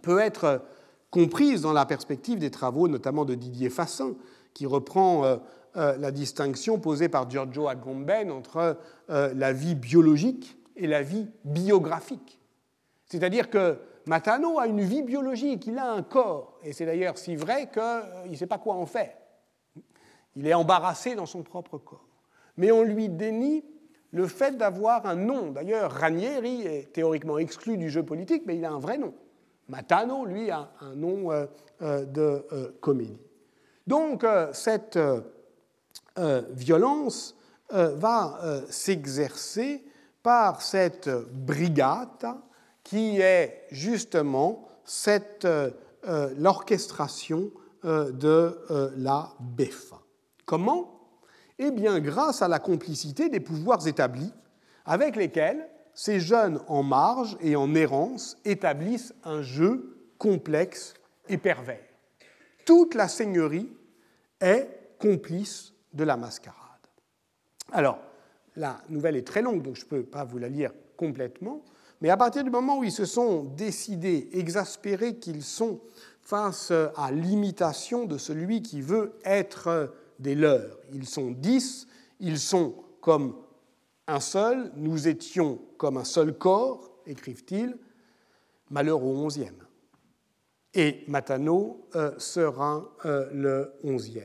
[0.00, 0.62] peut être
[1.10, 4.14] comprise dans la perspective des travaux notamment de Didier Fassin,
[4.54, 5.36] qui reprend euh,
[5.76, 12.40] euh, la distinction posée par Giorgio Agamben entre la vie biologique et la vie biographique.
[13.04, 17.36] C'est-à-dire que Matano a une vie biologique, il a un corps, et c'est d'ailleurs si
[17.36, 19.14] vrai qu'il euh, ne sait pas quoi en faire.
[20.36, 22.06] Il est embarrassé dans son propre corps.
[22.56, 23.64] Mais on lui dénie
[24.10, 25.50] le fait d'avoir un nom.
[25.52, 29.14] D'ailleurs, Ranieri est théoriquement exclu du jeu politique, mais il a un vrai nom.
[29.68, 31.46] Matano, lui, a un nom euh,
[31.82, 33.18] euh, de comédie.
[33.86, 34.98] Donc, cette
[36.16, 37.36] violence
[37.68, 39.84] va s'exercer
[40.22, 42.34] par cette brigade
[42.84, 44.68] qui est justement
[45.08, 45.70] euh,
[46.06, 47.50] euh, l'orchestration
[47.84, 50.00] euh, de la BEFA.
[50.44, 50.90] Comment?
[51.58, 54.32] Eh bien, grâce à la complicité des pouvoirs établis
[54.84, 60.94] avec lesquels ces jeunes en marge et en errance établissent un jeu complexe
[61.28, 61.84] et pervers.
[62.66, 63.72] Toute la seigneurie
[64.40, 64.68] est
[64.98, 66.60] complice de la mascarade.
[67.72, 67.98] Alors,
[68.56, 71.62] la nouvelle est très longue, donc je ne peux pas vous la lire complètement,
[72.00, 75.80] mais à partir du moment où ils se sont décidés, exaspérés qu'ils sont
[76.20, 81.86] face à l'imitation de celui qui veut être des leurs, ils sont dix,
[82.20, 83.36] ils sont comme
[84.06, 87.76] un seul, nous étions comme un seul corps, écrivent-ils,
[88.70, 89.56] malheur au onzième.
[90.74, 94.24] Et Matano euh, sera euh, le onzième.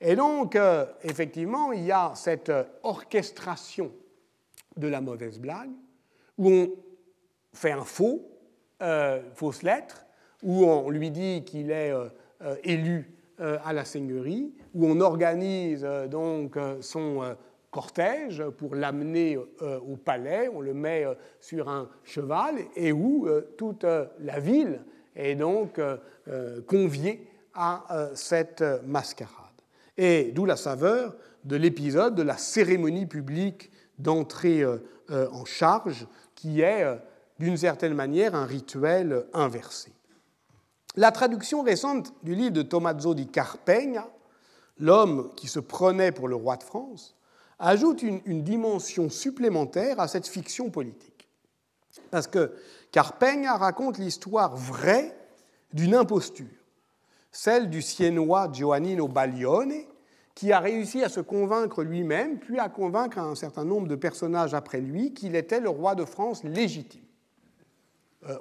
[0.00, 2.52] Et donc, euh, effectivement, il y a cette
[2.82, 3.92] orchestration
[4.76, 5.70] de la mauvaise blague,
[6.38, 6.70] où on
[7.52, 8.26] fait un faux,
[9.34, 10.06] fausse lettre,
[10.42, 11.92] où on lui dit qu'il est
[12.64, 17.36] élu à la seigneurie, où on organise donc son
[17.70, 23.26] cortège pour l'amener euh, au palais, on le met euh, sur un cheval et où
[23.26, 24.80] euh, toute la ville
[25.16, 25.80] est donc
[26.68, 29.34] conviée à cette mascarade.
[29.96, 34.64] Et d'où la saveur de l'épisode de la cérémonie publique d'entrée
[35.10, 36.86] en charge, qui est
[37.40, 39.92] d'une certaine manière un rituel inversé.
[40.94, 44.06] La traduction récente du livre de Tommaso di Carpegna,
[44.78, 47.16] L'homme qui se prenait pour le roi de France,
[47.58, 51.28] ajoute une, dimension supplémentaire à cette fiction politique.
[52.10, 52.54] Parce que
[52.90, 55.14] Carpegna raconte l'histoire vraie
[55.74, 56.46] d'une imposture,
[57.30, 59.84] celle du Siennois Giovannino Baglione,
[60.34, 64.54] qui a réussi à se convaincre lui-même, puis à convaincre un certain nombre de personnages
[64.54, 67.04] après lui qu'il était le roi de France légitime,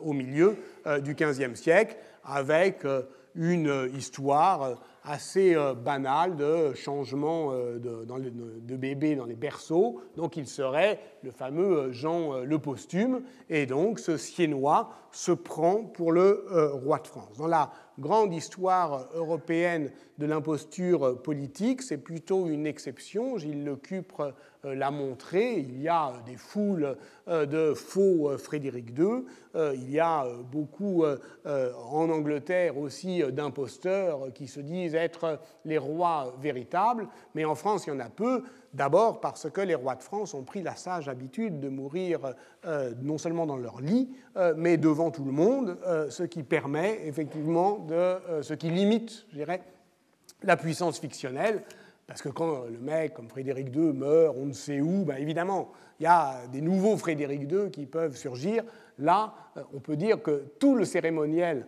[0.02, 3.04] au milieu euh, du XVe siècle, avec euh,
[3.36, 10.02] une histoire assez euh, banal de changement euh, de, de, bébés dans les berceaux.
[10.16, 15.84] Donc il serait le fameux euh, Jean le posthume, et donc ce Siennois se prend
[15.84, 17.38] pour le roi de France.
[17.38, 23.38] Dans la grande histoire européenne de l'imposture politique, c'est plutôt une exception.
[23.38, 24.34] Gilles Le Cupre
[24.66, 25.60] euh, l'a montré.
[25.60, 26.98] Il y a des foules
[27.28, 29.24] euh, de faux euh, Frédéric II.
[29.56, 37.08] Il y a beaucoup en Angleterre aussi d'imposteurs qui se disent être les rois véritables.
[37.34, 38.44] Mais en France, il y en a peu.
[38.74, 42.36] D'abord parce que les rois de France ont pris la sage habitude de mourir
[43.02, 44.12] non seulement dans leur lit,
[44.56, 45.78] mais devant tout le monde,
[46.10, 49.64] ce qui permet effectivement de, ce qui limite, je dirais,
[50.44, 51.64] la puissance fictionnelle.
[52.10, 55.72] Parce que quand le mec comme Frédéric II meurt, on ne sait où, ben évidemment,
[56.00, 58.64] il y a des nouveaux Frédéric II qui peuvent surgir.
[58.98, 61.68] Là, euh, on peut dire que tout le cérémoniel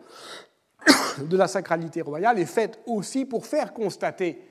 [1.20, 4.42] de la sacralité royale est fait aussi pour faire constater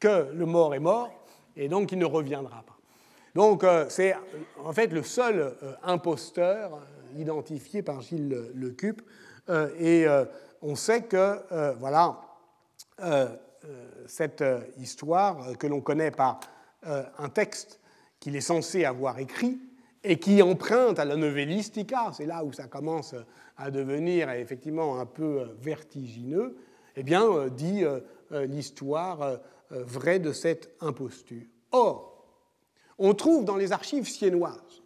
[0.00, 1.10] que le mort est mort
[1.56, 2.76] et donc il ne reviendra pas.
[3.34, 4.14] Donc euh, c'est
[4.64, 6.80] en fait le seul euh, imposteur
[7.16, 9.02] identifié par Gilles Lecup
[9.80, 10.06] et
[10.62, 11.40] on sait que
[11.80, 12.20] voilà
[13.66, 13.76] euh,
[14.06, 16.40] cette euh, histoire euh, que l'on connaît par
[16.82, 17.78] un texte
[18.20, 19.60] qu'il est censé avoir écrit
[20.02, 23.14] et qui emprunte à la novellistica, c'est là où ça commence
[23.58, 26.56] à devenir effectivement un peu vertigineux,
[26.96, 27.84] eh bien, dit
[28.30, 29.40] l'histoire
[29.70, 31.46] vraie de cette imposture.
[31.72, 32.24] Or,
[32.98, 34.82] on trouve dans les archives siennoises,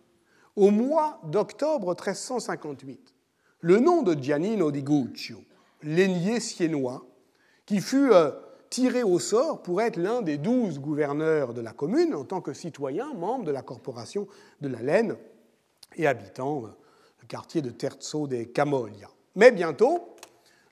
[0.56, 3.14] au mois d'octobre 1358,
[3.60, 5.38] le nom de Giannino di Guccio,
[5.82, 7.04] l'aînier siennois,
[7.66, 8.10] qui fut
[8.74, 12.52] tiré au sort pour être l'un des douze gouverneurs de la commune en tant que
[12.52, 14.26] citoyen, membre de la corporation
[14.60, 15.16] de la laine
[15.96, 16.68] et habitant euh,
[17.20, 19.08] le quartier de Terzo de Camoglia.
[19.36, 20.16] Mais bientôt,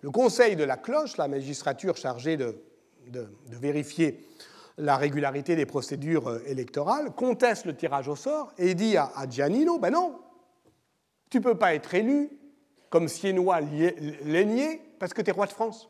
[0.00, 2.56] le conseil de la cloche, la magistrature chargée de,
[3.48, 4.26] vérifier
[4.78, 9.78] la régularité des procédures euh, électorales, conteste le tirage au sort et dit à, Giannino,
[9.78, 10.18] ben non,
[11.30, 12.30] tu peux pas être élu
[12.88, 15.88] comme siennois laigné parce que tu es roi de France.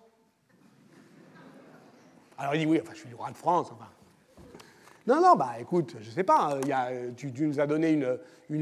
[2.38, 3.72] Alors il dit oui, enfin, je suis le roi de France.
[5.06, 8.18] Non, non, bah écoute, je ne sais pas, a, tu, nous as donné une,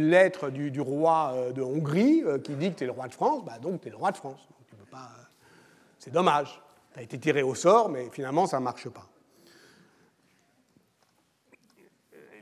[0.09, 3.13] lettre du, roi euh, de Hongrie euh, qui dit que tu es le roi de
[3.13, 4.49] France, bah, donc tu es le roi de France.
[4.73, 4.97] Euh,
[5.99, 6.63] c'est dommage.
[6.93, 9.07] Tu as été tiré au sort, mais finalement ça ne marche pas.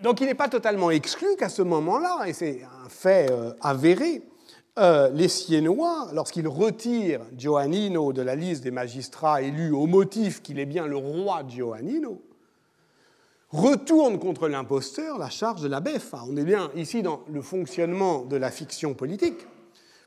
[0.02, 3.30] Donc il n'est pas totalement exclu qu'à ce moment-là, et c'est un fait
[3.60, 4.22] avéré,
[4.78, 10.60] euh, les Siennois, lorsqu'ils retirent Giovannino de la liste des magistrats élus au motif qu'il
[10.60, 12.22] est bien le roi Giovannino,
[13.50, 16.22] retournent contre l'imposteur la charge de la beffa.
[16.28, 19.48] On est bien ici dans le fonctionnement de la fiction politique,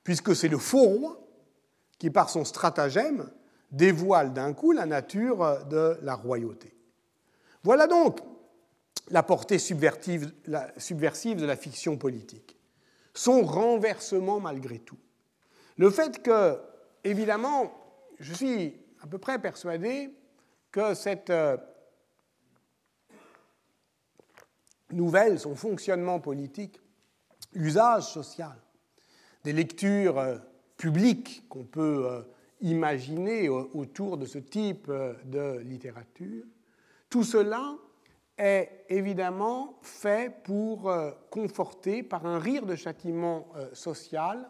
[0.05, 1.19] puisque c'est le faux roi
[1.99, 3.29] qui, par son stratagème,
[3.71, 6.75] dévoile d'un coup la nature de la royauté.
[7.63, 8.19] Voilà donc
[9.09, 12.57] la portée subversive de la fiction politique.
[13.13, 14.97] son renversement malgré tout.
[15.77, 16.59] Le fait que,
[17.03, 17.71] évidemment,
[18.19, 20.13] je suis à peu près persuadé
[20.71, 21.57] que cette euh,
[24.91, 26.79] nouvelle, son fonctionnement politique,
[27.53, 28.55] usage social,
[29.43, 30.37] des lectures euh,
[30.77, 32.23] publiques qu'on peut
[32.61, 34.91] euh, imaginer autour de ce type
[35.25, 36.45] de littérature,
[37.09, 37.75] tout cela
[38.37, 40.91] est évidemment fait pour
[41.29, 44.49] conforter, par un rire de châtiment social,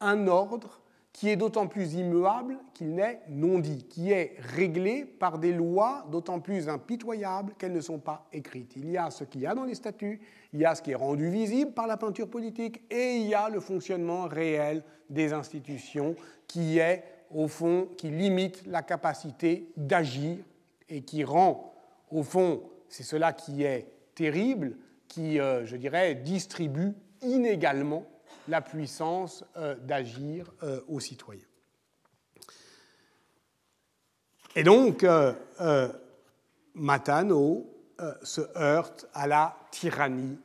[0.00, 0.82] un ordre
[1.12, 6.06] qui est d'autant plus immuable qu'il n'est non dit, qui est réglé par des lois
[6.10, 8.72] d'autant plus impitoyables qu'elles ne sont pas écrites.
[8.76, 10.20] Il y a ce qu'il y a dans les statuts,
[10.54, 13.34] il y a ce qui est rendu visible par la peinture politique, et il y
[13.34, 17.04] a le fonctionnement réel des institutions qui est,
[17.34, 20.38] au fond, qui limite la capacité d'agir
[20.88, 21.74] et qui rend,
[22.10, 24.76] au fond, c'est cela qui est terrible,
[25.08, 28.06] qui, euh, je dirais, distribue inégalement
[28.48, 31.44] la puissance euh, d'agir euh, aux citoyens.
[34.54, 35.06] Et donc,
[36.74, 37.66] Matano
[38.22, 40.38] se heurte à la tyrannie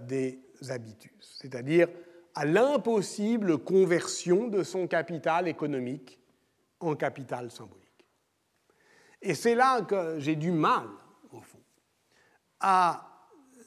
[0.00, 1.86] des habitus, c'est-à-dire
[2.34, 6.21] à l'impossible conversion de son capital économique
[6.82, 8.06] en capital symbolique.
[9.20, 10.86] Et c'est là que j'ai du mal,
[11.30, 11.62] au fond,
[12.60, 13.08] à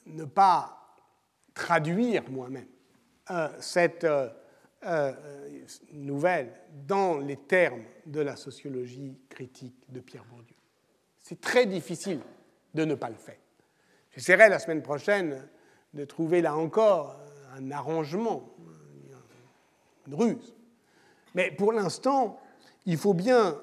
[0.06, 0.76] ne pas
[1.54, 2.68] traduire moi-même
[3.32, 4.30] euh, cette euh,
[4.84, 5.14] euh,
[5.94, 6.54] nouvelle
[6.86, 10.56] dans les termes de la sociologie critique de Pierre Bourdieu.
[11.18, 12.20] C'est très difficile
[12.74, 13.40] de ne pas le faire.
[14.12, 15.48] J'essaierai la semaine prochaine
[15.94, 17.18] de trouver là encore
[17.58, 18.54] un arrangement,
[20.08, 20.54] une ruse.
[21.34, 22.40] Mais pour l'instant,
[22.86, 23.58] il faut bien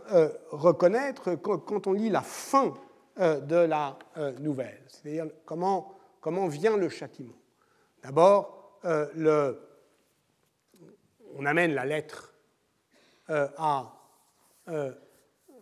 [0.50, 2.74] reconnaître quand on lit la fin
[3.16, 3.98] de la
[4.40, 7.36] nouvelle, c'est-à-dire comment, comment vient le châtiment.
[8.02, 9.54] D'abord, euh,
[11.36, 12.34] on amène la lettre
[13.30, 13.94] euh, à
[14.68, 14.92] euh,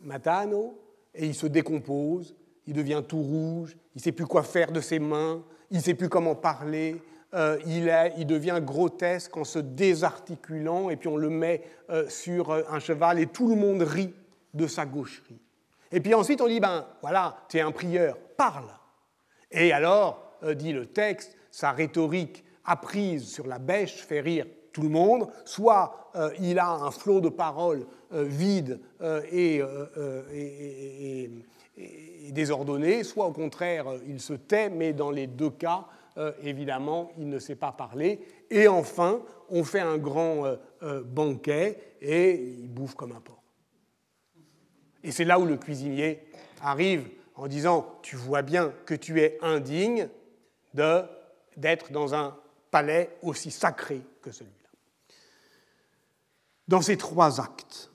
[0.01, 0.79] Matano
[1.15, 2.35] et il se décompose,
[2.67, 5.83] il devient tout rouge, il ne sait plus quoi faire de ses mains, il ne
[5.83, 7.03] sait plus comment parler,
[7.67, 11.63] il, est, il, devient grotesque en se désarticulant et puis on le met
[12.09, 14.13] sur un cheval et tout le monde rit
[14.53, 15.41] de sa gaucherie.
[15.93, 18.69] Et puis ensuite on dit, ben voilà, tu es un prieur, parle.
[19.53, 24.89] Et alors, dit le texte, sa rhétorique apprise sur la bêche fait rire tout le
[24.89, 31.31] monde, soit euh, il a un flot de paroles euh, vides euh, et,
[32.33, 35.87] désordonné, soit au contraire il se tait, mais dans les deux cas,
[36.43, 38.21] évidemment, il ne sait pas parler.
[38.51, 40.57] Et enfin, on fait un grand
[41.05, 43.43] banquet et il bouffe comme un porc.
[45.03, 46.23] Et c'est là où le cuisinier
[46.63, 50.09] arrive en disant, tu vois bien que tu es indigne
[50.75, 52.37] d'être dans un
[52.71, 54.57] palais aussi sacré que celui-là.
[56.69, 57.91] Dans ces trois actes,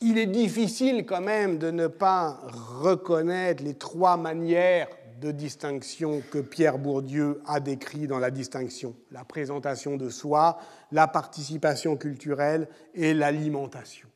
[0.00, 2.40] il est difficile quand même de ne pas
[2.82, 4.88] reconnaître les trois manières
[5.20, 10.58] de distinction que Pierre Bourdieu a décrit dans la distinction, la présentation de soi,
[10.92, 14.08] la participation culturelle et l'alimentation.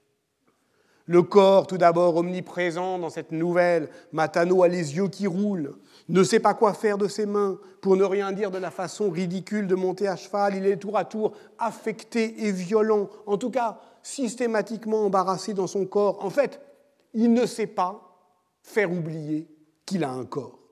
[1.06, 5.74] Le corps, tout d'abord omniprésent dans cette nouvelle, Matano a les yeux qui roulent,
[6.08, 9.10] ne sait pas quoi faire de ses mains, pour ne rien dire de la façon
[9.10, 13.50] ridicule de monter à cheval, il est tour à tour affecté et violent, en tout
[13.50, 16.24] cas systématiquement embarrassé dans son corps.
[16.24, 16.62] En fait,
[17.12, 18.00] il ne sait pas
[18.62, 19.46] faire oublier
[19.84, 20.63] qu'il a un corps.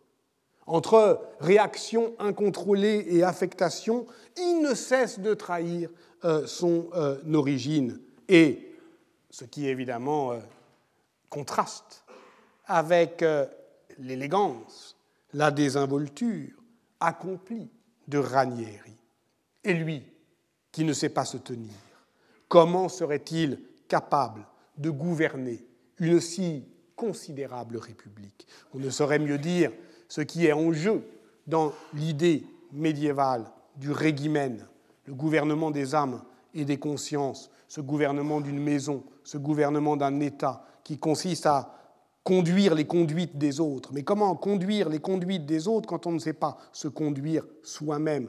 [0.66, 4.06] Entre réaction incontrôlée et affectation,
[4.36, 5.90] il ne cesse de trahir
[6.24, 8.00] euh, son euh, origine.
[8.28, 8.72] Et
[9.30, 10.38] ce qui évidemment euh,
[11.28, 12.04] contraste
[12.66, 13.24] avec
[13.98, 14.96] l'élégance
[15.34, 16.52] la désinvolture
[17.00, 17.70] accomplie
[18.06, 18.96] de Ranieri.
[19.64, 20.02] Et lui,
[20.70, 21.74] qui ne sait pas se tenir,
[22.48, 24.46] comment serait-il capable
[24.78, 25.66] de gouverner
[25.98, 28.46] une si considérable république?
[28.74, 29.72] On ne saurait mieux dire
[30.12, 31.02] ce qui est en jeu
[31.46, 33.46] dans l'idée médiévale
[33.76, 34.62] du régimen,
[35.06, 36.20] le gouvernement des âmes
[36.52, 41.74] et des consciences, ce gouvernement d'une maison, ce gouvernement d'un État qui consiste à
[42.24, 43.88] conduire les conduites des autres.
[43.94, 48.28] Mais comment conduire les conduites des autres quand on ne sait pas se conduire soi-même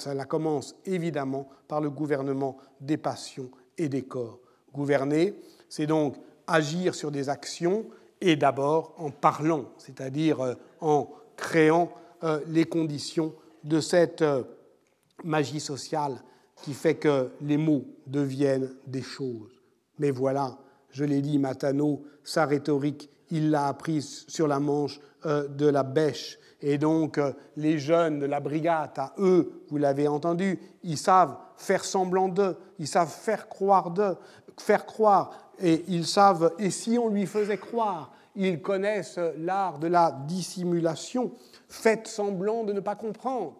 [0.00, 4.40] Cela commence évidemment par le gouvernement des passions et des corps.
[4.74, 6.16] Gouverner, c'est donc
[6.46, 7.86] agir sur des actions
[8.20, 11.90] et d'abord en parlant, c'est-à-dire euh, en créant
[12.22, 13.34] euh, les conditions
[13.64, 14.42] de cette euh,
[15.24, 16.22] magie sociale
[16.62, 19.52] qui fait que les mots deviennent des choses.
[19.98, 20.56] Mais voilà,
[20.90, 26.38] je l'ai dit, Matano, sa rhétorique il l'a apprise sur la manche de la bêche.
[26.60, 27.18] Et donc,
[27.56, 32.56] les jeunes de la brigade, à eux, vous l'avez entendu, ils savent faire semblant d'eux,
[32.78, 34.16] ils savent faire croire d'eux,
[34.58, 39.86] faire croire, et ils savent, et si on lui faisait croire, ils connaissent l'art de
[39.86, 41.32] la dissimulation,
[41.68, 43.56] faites semblant de ne pas comprendre,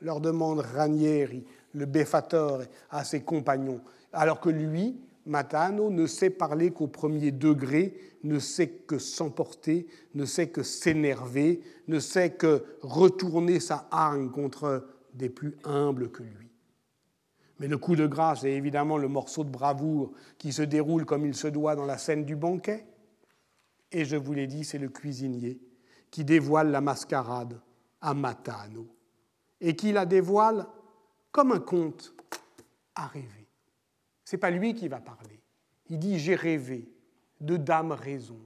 [0.00, 3.80] leur demande Ranieri, le béfateur, à ses compagnons,
[4.12, 10.24] alors que lui, Matano, ne sait parler qu'au premier degré, ne sait que s'emporter, ne
[10.24, 16.45] sait que s'énerver, ne sait que retourner sa hargne contre des plus humbles que lui.
[17.58, 21.24] Mais le coup de grâce est évidemment le morceau de bravoure qui se déroule comme
[21.24, 22.86] il se doit dans la scène du banquet.
[23.92, 25.58] Et je vous l'ai dit, c'est le cuisinier
[26.10, 27.60] qui dévoile la mascarade
[28.00, 28.86] à Matano
[29.60, 30.66] et qui la dévoile
[31.32, 32.14] comme un conte
[32.94, 33.48] à rêver.
[34.24, 35.40] Ce n'est pas lui qui va parler.
[35.88, 36.88] Il dit J'ai rêvé
[37.40, 38.38] de Dame Raison,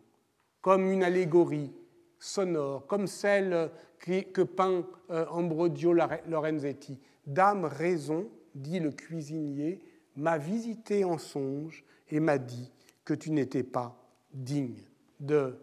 [0.61, 1.73] comme une allégorie
[2.19, 6.99] sonore, comme celle que peint euh, Ambrogio Lorenzetti.
[7.27, 9.81] Dame Raison, dit le cuisinier,
[10.17, 12.73] m'a visité en songe et m'a dit
[13.05, 13.97] que tu n'étais pas
[14.33, 14.83] digne
[15.19, 15.59] de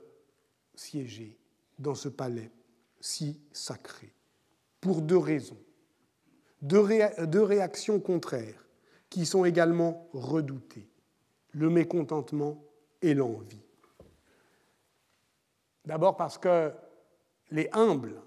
[0.75, 1.37] siéger
[1.79, 2.51] dans ce palais
[2.99, 4.13] si sacré,
[4.81, 5.59] pour deux raisons,
[6.61, 6.81] deux,
[7.43, 8.65] réactions contraires
[9.09, 10.89] qui sont également redoutées,
[11.51, 12.63] le mécontentement
[13.01, 13.63] et l'envie.
[15.85, 16.73] D'abord parce que
[17.51, 18.21] les humbles,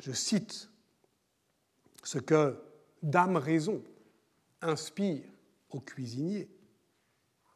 [0.00, 0.70] je cite
[2.02, 2.56] ce que
[3.02, 3.82] Dame Raison
[4.66, 5.24] inspire
[5.70, 6.48] au cuisinier.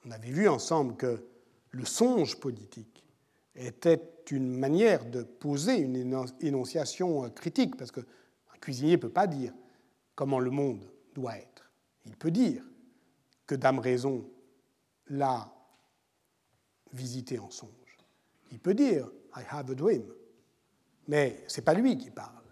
[0.05, 1.27] On avait vu ensemble que
[1.71, 3.05] le songe politique
[3.55, 4.01] était
[4.31, 5.97] une manière de poser une
[6.41, 8.05] énonciation critique, parce qu'un
[8.61, 9.53] cuisinier ne peut pas dire
[10.15, 11.71] comment le monde doit être.
[12.07, 12.63] Il peut dire
[13.47, 14.29] que Dame Raison
[15.09, 15.53] l'a
[16.93, 17.71] visité en songe.
[18.53, 20.05] Il peut dire I have a dream.
[21.09, 22.45] Mais ce n'est pas lui qui parle.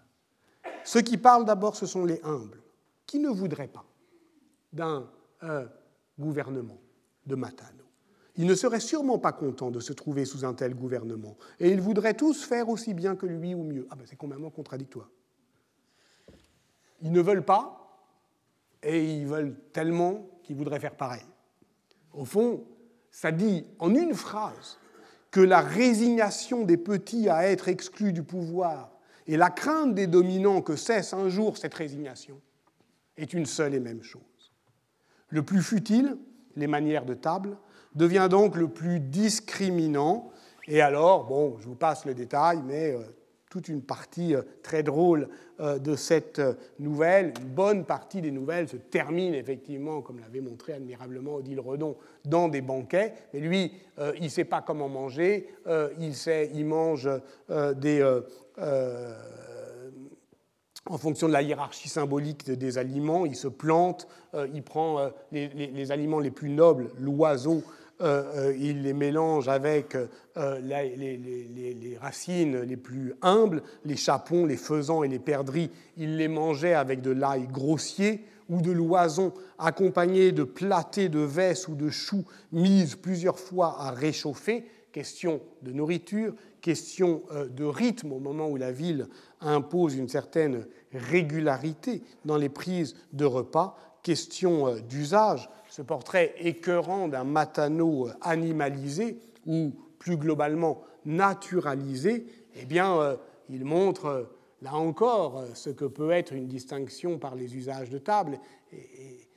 [0.83, 2.61] Ceux qui parlent d'abord, ce sont les humbles,
[3.05, 3.85] qui ne voudraient pas
[4.73, 5.09] d'un
[5.43, 5.65] euh,
[6.19, 6.79] gouvernement
[7.25, 7.83] de Matano.
[8.35, 11.37] Ils ne seraient sûrement pas contents de se trouver sous un tel gouvernement.
[11.59, 13.87] Et ils voudraient tous faire aussi bien que lui ou mieux.
[13.89, 15.09] Ah ben c'est complètement contradictoire.
[17.01, 17.79] Ils ne veulent pas,
[18.83, 21.25] et ils veulent tellement qu'ils voudraient faire pareil.
[22.13, 22.65] Au fond,
[23.11, 24.77] ça dit en une phrase
[25.31, 28.91] que la résignation des petits à être exclus du pouvoir
[29.27, 32.41] et la crainte des dominants que cesse un jour cette résignation
[33.15, 34.23] est une seule et même chose.
[35.29, 36.17] Le plus futile,
[36.55, 37.57] les manières de table,
[37.95, 40.31] devient donc le plus discriminant.
[40.67, 42.99] Et alors, bon, je vous passe le détail, mais euh,
[43.49, 46.41] toute une partie euh, très drôle euh, de cette
[46.79, 51.95] nouvelle, une bonne partie des nouvelles se termine effectivement, comme l'avait montré admirablement Odile Redon,
[52.25, 53.13] dans des banquets.
[53.33, 53.73] Mais lui,
[54.15, 55.49] il ne sait pas comment manger,
[55.99, 57.09] il, sait, il mange
[57.49, 58.21] des
[60.89, 65.09] en fonction de la hiérarchie symbolique des aliments, il se plante, euh, il prend euh,
[65.31, 67.63] les, aliments les plus nobles, l'oiseau,
[68.01, 69.95] euh, il les mélange avec
[70.35, 76.73] les, racines les plus humbles, les chapons, les faisans et les perdrix, il les mangeait
[76.73, 82.25] avec de l'ail grossier ou de l'oison accompagné de plâtés de vesses ou de choux
[82.51, 88.71] mises plusieurs fois à réchauffer, question de nourriture, question de rythme au moment où la
[88.71, 89.07] ville
[89.41, 97.07] impose une certaine régularité dans les prises de repas, question euh, d'usage, ce portrait écœurant
[97.07, 102.25] d'un matano euh, animalisé ou plus globalement naturalisé,
[102.55, 103.15] eh bien, euh,
[103.49, 104.29] il montre
[104.61, 108.39] là encore ce que peut être une distinction par les usages de table.
[108.71, 109.28] Et,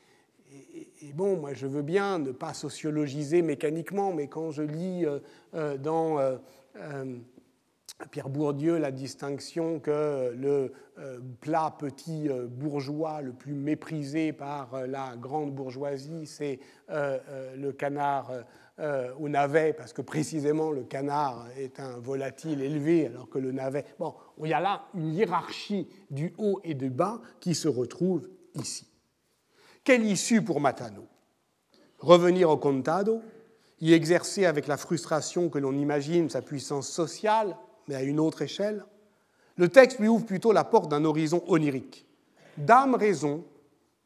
[1.15, 5.05] bon, moi je veux bien ne pas sociologiser mécaniquement, mais quand je lis
[5.81, 6.19] dans
[8.11, 14.75] Pierre Bourdieu la distinction que le euh, plat petit euh, bourgeois le plus méprisé par
[14.75, 18.31] euh, la grande bourgeoisie, c'est le canard
[19.19, 23.85] au navet, parce que précisément le canard est un volatile élevé, alors que le navet...
[23.99, 28.29] Bon, il y a là une hiérarchie du haut et du bas qui se retrouve
[28.55, 28.91] ici.
[29.85, 31.07] Quelle issue pour Matano?
[31.99, 33.20] Revenir au contado,
[33.80, 37.57] y exercer avec la frustration que l'on imagine sa puissance sociale,
[37.89, 38.85] mais à une autre échelle,
[39.57, 42.07] le texte lui ouvre plutôt la porte d'un horizon onirique.
[42.57, 43.45] Dame Raison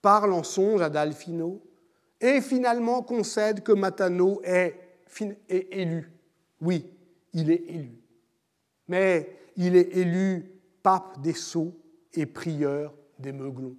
[0.00, 1.60] parle en songe à Dalfino
[2.20, 4.76] et finalement concède que Matano est,
[5.48, 6.10] est élu.
[6.60, 6.86] Oui,
[7.34, 7.92] il est élu.
[8.88, 10.50] Mais il est élu
[10.82, 11.74] pape des Sceaux
[12.14, 13.76] et prieur des Meuglons.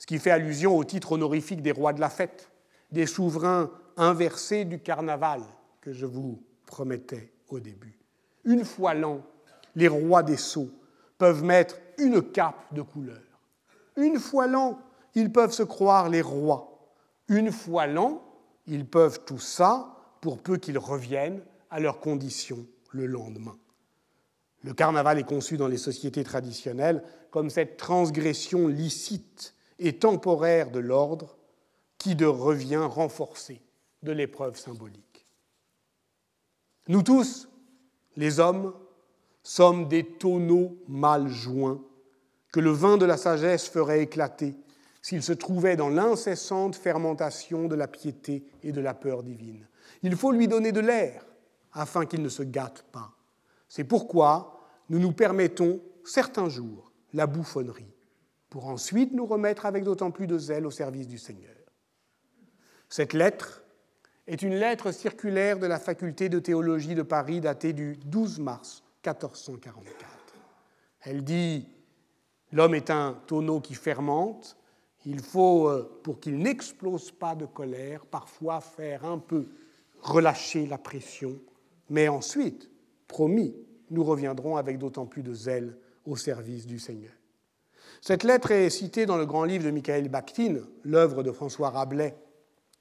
[0.00, 2.50] Ce qui fait allusion au titre honorifique des rois de la fête,
[2.90, 5.42] des souverains inversés du carnaval
[5.82, 7.98] que je vous promettais au début.
[8.44, 9.20] Une fois l'an,
[9.76, 10.70] les rois des sceaux
[11.18, 13.20] peuvent mettre une cape de couleur.
[13.96, 14.80] Une fois l'an,
[15.14, 16.94] ils peuvent se croire les rois.
[17.28, 18.22] Une fois l'an,
[18.66, 23.58] ils peuvent tout ça pour peu qu'ils reviennent à leurs conditions le lendemain.
[24.62, 30.78] Le carnaval est conçu dans les sociétés traditionnelles comme cette transgression licite et temporaire de
[30.78, 31.36] l'ordre
[31.98, 33.60] qui de revient renforcée
[34.02, 35.26] de l'épreuve symbolique.
[36.88, 37.48] Nous tous,
[38.16, 38.72] les hommes,
[39.42, 41.80] sommes des tonneaux mal joints
[42.52, 44.54] que le vin de la sagesse ferait éclater
[45.02, 49.66] s'il se trouvait dans l'incessante fermentation de la piété et de la peur divine.
[50.02, 51.24] Il faut lui donner de l'air
[51.72, 53.12] afin qu'il ne se gâte pas.
[53.68, 57.94] C'est pourquoi nous nous permettons certains jours la bouffonnerie,
[58.50, 61.54] pour ensuite nous remettre avec d'autant plus de zèle au service du Seigneur.
[62.88, 63.62] Cette lettre
[64.26, 68.82] est une lettre circulaire de la faculté de théologie de Paris datée du 12 mars
[69.06, 69.94] 1444.
[71.02, 71.68] Elle dit
[72.52, 74.56] L'homme est un tonneau qui fermente,
[75.06, 79.46] il faut, euh, pour qu'il n'explose pas de colère, parfois faire un peu
[80.00, 81.38] relâcher la pression,
[81.88, 82.68] mais ensuite,
[83.06, 83.54] promis,
[83.90, 87.12] nous reviendrons avec d'autant plus de zèle au service du Seigneur.
[88.00, 92.16] Cette lettre est citée dans le grand livre de Michael Bakhtin, l'œuvre de François Rabelais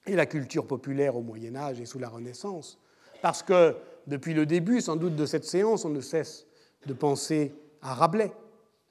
[0.06, 2.80] et la culture populaire au Moyen Âge et sous la Renaissance,
[3.22, 3.76] parce que
[4.08, 6.48] depuis le début, sans doute, de cette séance, on ne cesse
[6.86, 8.32] de penser à Rabelais,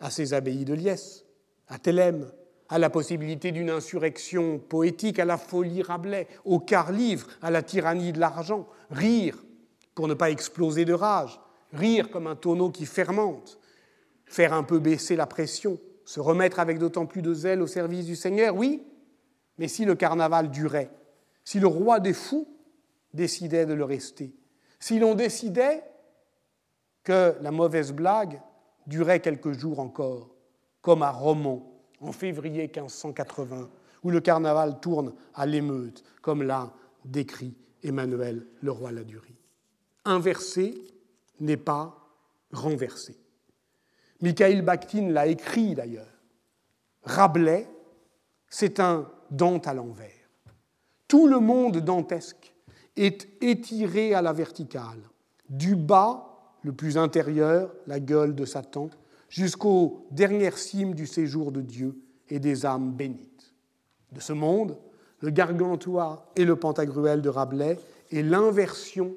[0.01, 1.25] à ses abbayes de Liesse,
[1.67, 2.31] à Thélème,
[2.69, 7.63] à la possibilité d'une insurrection poétique, à la folie Rabelais, au quart livre, à la
[7.63, 9.43] tyrannie de l'argent, rire
[9.95, 11.41] pour ne pas exploser de rage,
[11.73, 13.59] rire comme un tonneau qui fermente,
[14.27, 18.07] faire un peu baisser la pression, se remettre avec d'autant plus de zèle au service
[18.07, 18.83] du Seigneur, oui,
[19.59, 20.91] mais si le carnaval durait,
[21.45, 22.49] si le roi des fous
[23.13, 24.35] décidait de le rester,
[24.81, 25.85] si l'on décidait
[27.05, 28.41] que la mauvaise blague
[28.87, 30.35] durait quelques jours encore,
[30.81, 31.67] comme à Romont
[32.01, 33.69] en février 1580,
[34.03, 36.73] où le carnaval tourne à l'émeute, comme l'a
[37.05, 39.37] décrit Emmanuel le roi Ladurie.
[40.07, 40.75] Inversé
[41.39, 41.95] n'est pas
[42.51, 43.15] renversé.
[44.21, 46.07] Michael Bakhtin l'a écrit d'ailleurs.
[47.03, 47.69] Rabelais,
[48.49, 50.11] c'est un Dante à l'envers.
[51.07, 52.55] Tout le monde dantesque
[52.97, 55.03] est étiré à la verticale,
[55.49, 56.25] du bas,
[56.63, 58.91] le plus intérieur, la gueule de Satan,
[59.29, 61.99] jusqu'aux dernières cimes du séjour de Dieu
[62.29, 63.55] et des âmes bénites.
[64.13, 64.77] De ce monde,
[65.21, 67.79] le Gargantua et le Pantagruel de Rabelais
[68.11, 69.15] est l'inversion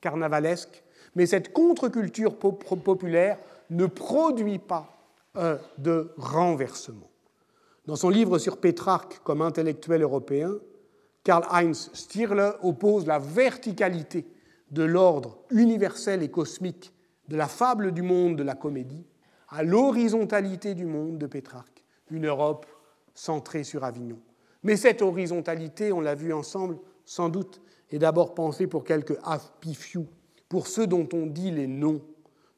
[0.00, 0.82] carnavalesque,
[1.14, 3.38] mais cette contre-culture populaire
[3.72, 4.88] ne produit pas
[5.78, 7.10] de renversement.
[7.86, 10.52] Dans son livre sur Pétrarque comme intellectuel européen,
[11.24, 14.26] Karl-Heinz Stirle oppose la verticalité
[14.70, 16.92] de l'ordre universel et cosmique
[17.28, 19.06] de la fable du monde de la comédie
[19.48, 22.66] à l'horizontalité du monde de Pétrarque, une Europe
[23.14, 24.18] centrée sur Avignon.
[24.62, 27.60] Mais cette horizontalité, on l'a vu ensemble, sans doute,
[27.90, 29.18] est d'abord pensée pour quelques
[29.74, 30.06] few,
[30.48, 32.00] pour ceux dont on dit les noms,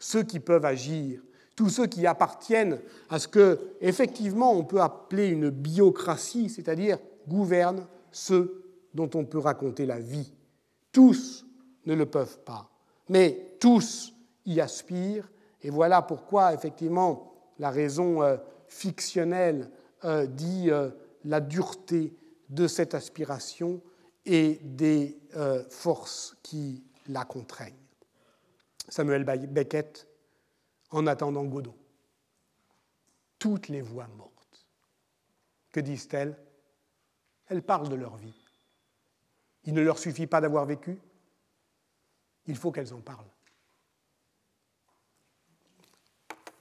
[0.05, 1.23] ceux qui peuvent agir,
[1.57, 2.79] tous ceux qui appartiennent
[3.09, 9.39] à ce que, effectivement, on peut appeler une biocratie, c'est-à-dire gouvernent ceux dont on peut
[9.39, 10.31] raconter la vie.
[10.93, 11.47] Tous
[11.87, 12.71] ne le peuvent pas,
[13.09, 14.13] mais tous
[14.45, 15.31] y aspirent,
[15.63, 18.37] et voilà pourquoi, effectivement, la raison euh,
[18.69, 19.71] fictionnelle
[20.05, 20.91] euh, dit euh,
[21.25, 22.15] la dureté
[22.51, 23.81] de cette aspiration
[24.27, 25.19] et des
[25.69, 27.84] forces qui la contraignent.
[28.89, 30.07] Samuel Beckett,
[30.91, 31.77] en attendant Godot.
[33.39, 34.67] Toutes les voix mortes.
[35.73, 36.37] Que disent-elles?
[37.47, 38.45] Elles parlent de leur vie.
[39.65, 40.99] Il ne leur suffit pas d'avoir vécu,
[42.47, 43.31] il faut qu'elles en parlent.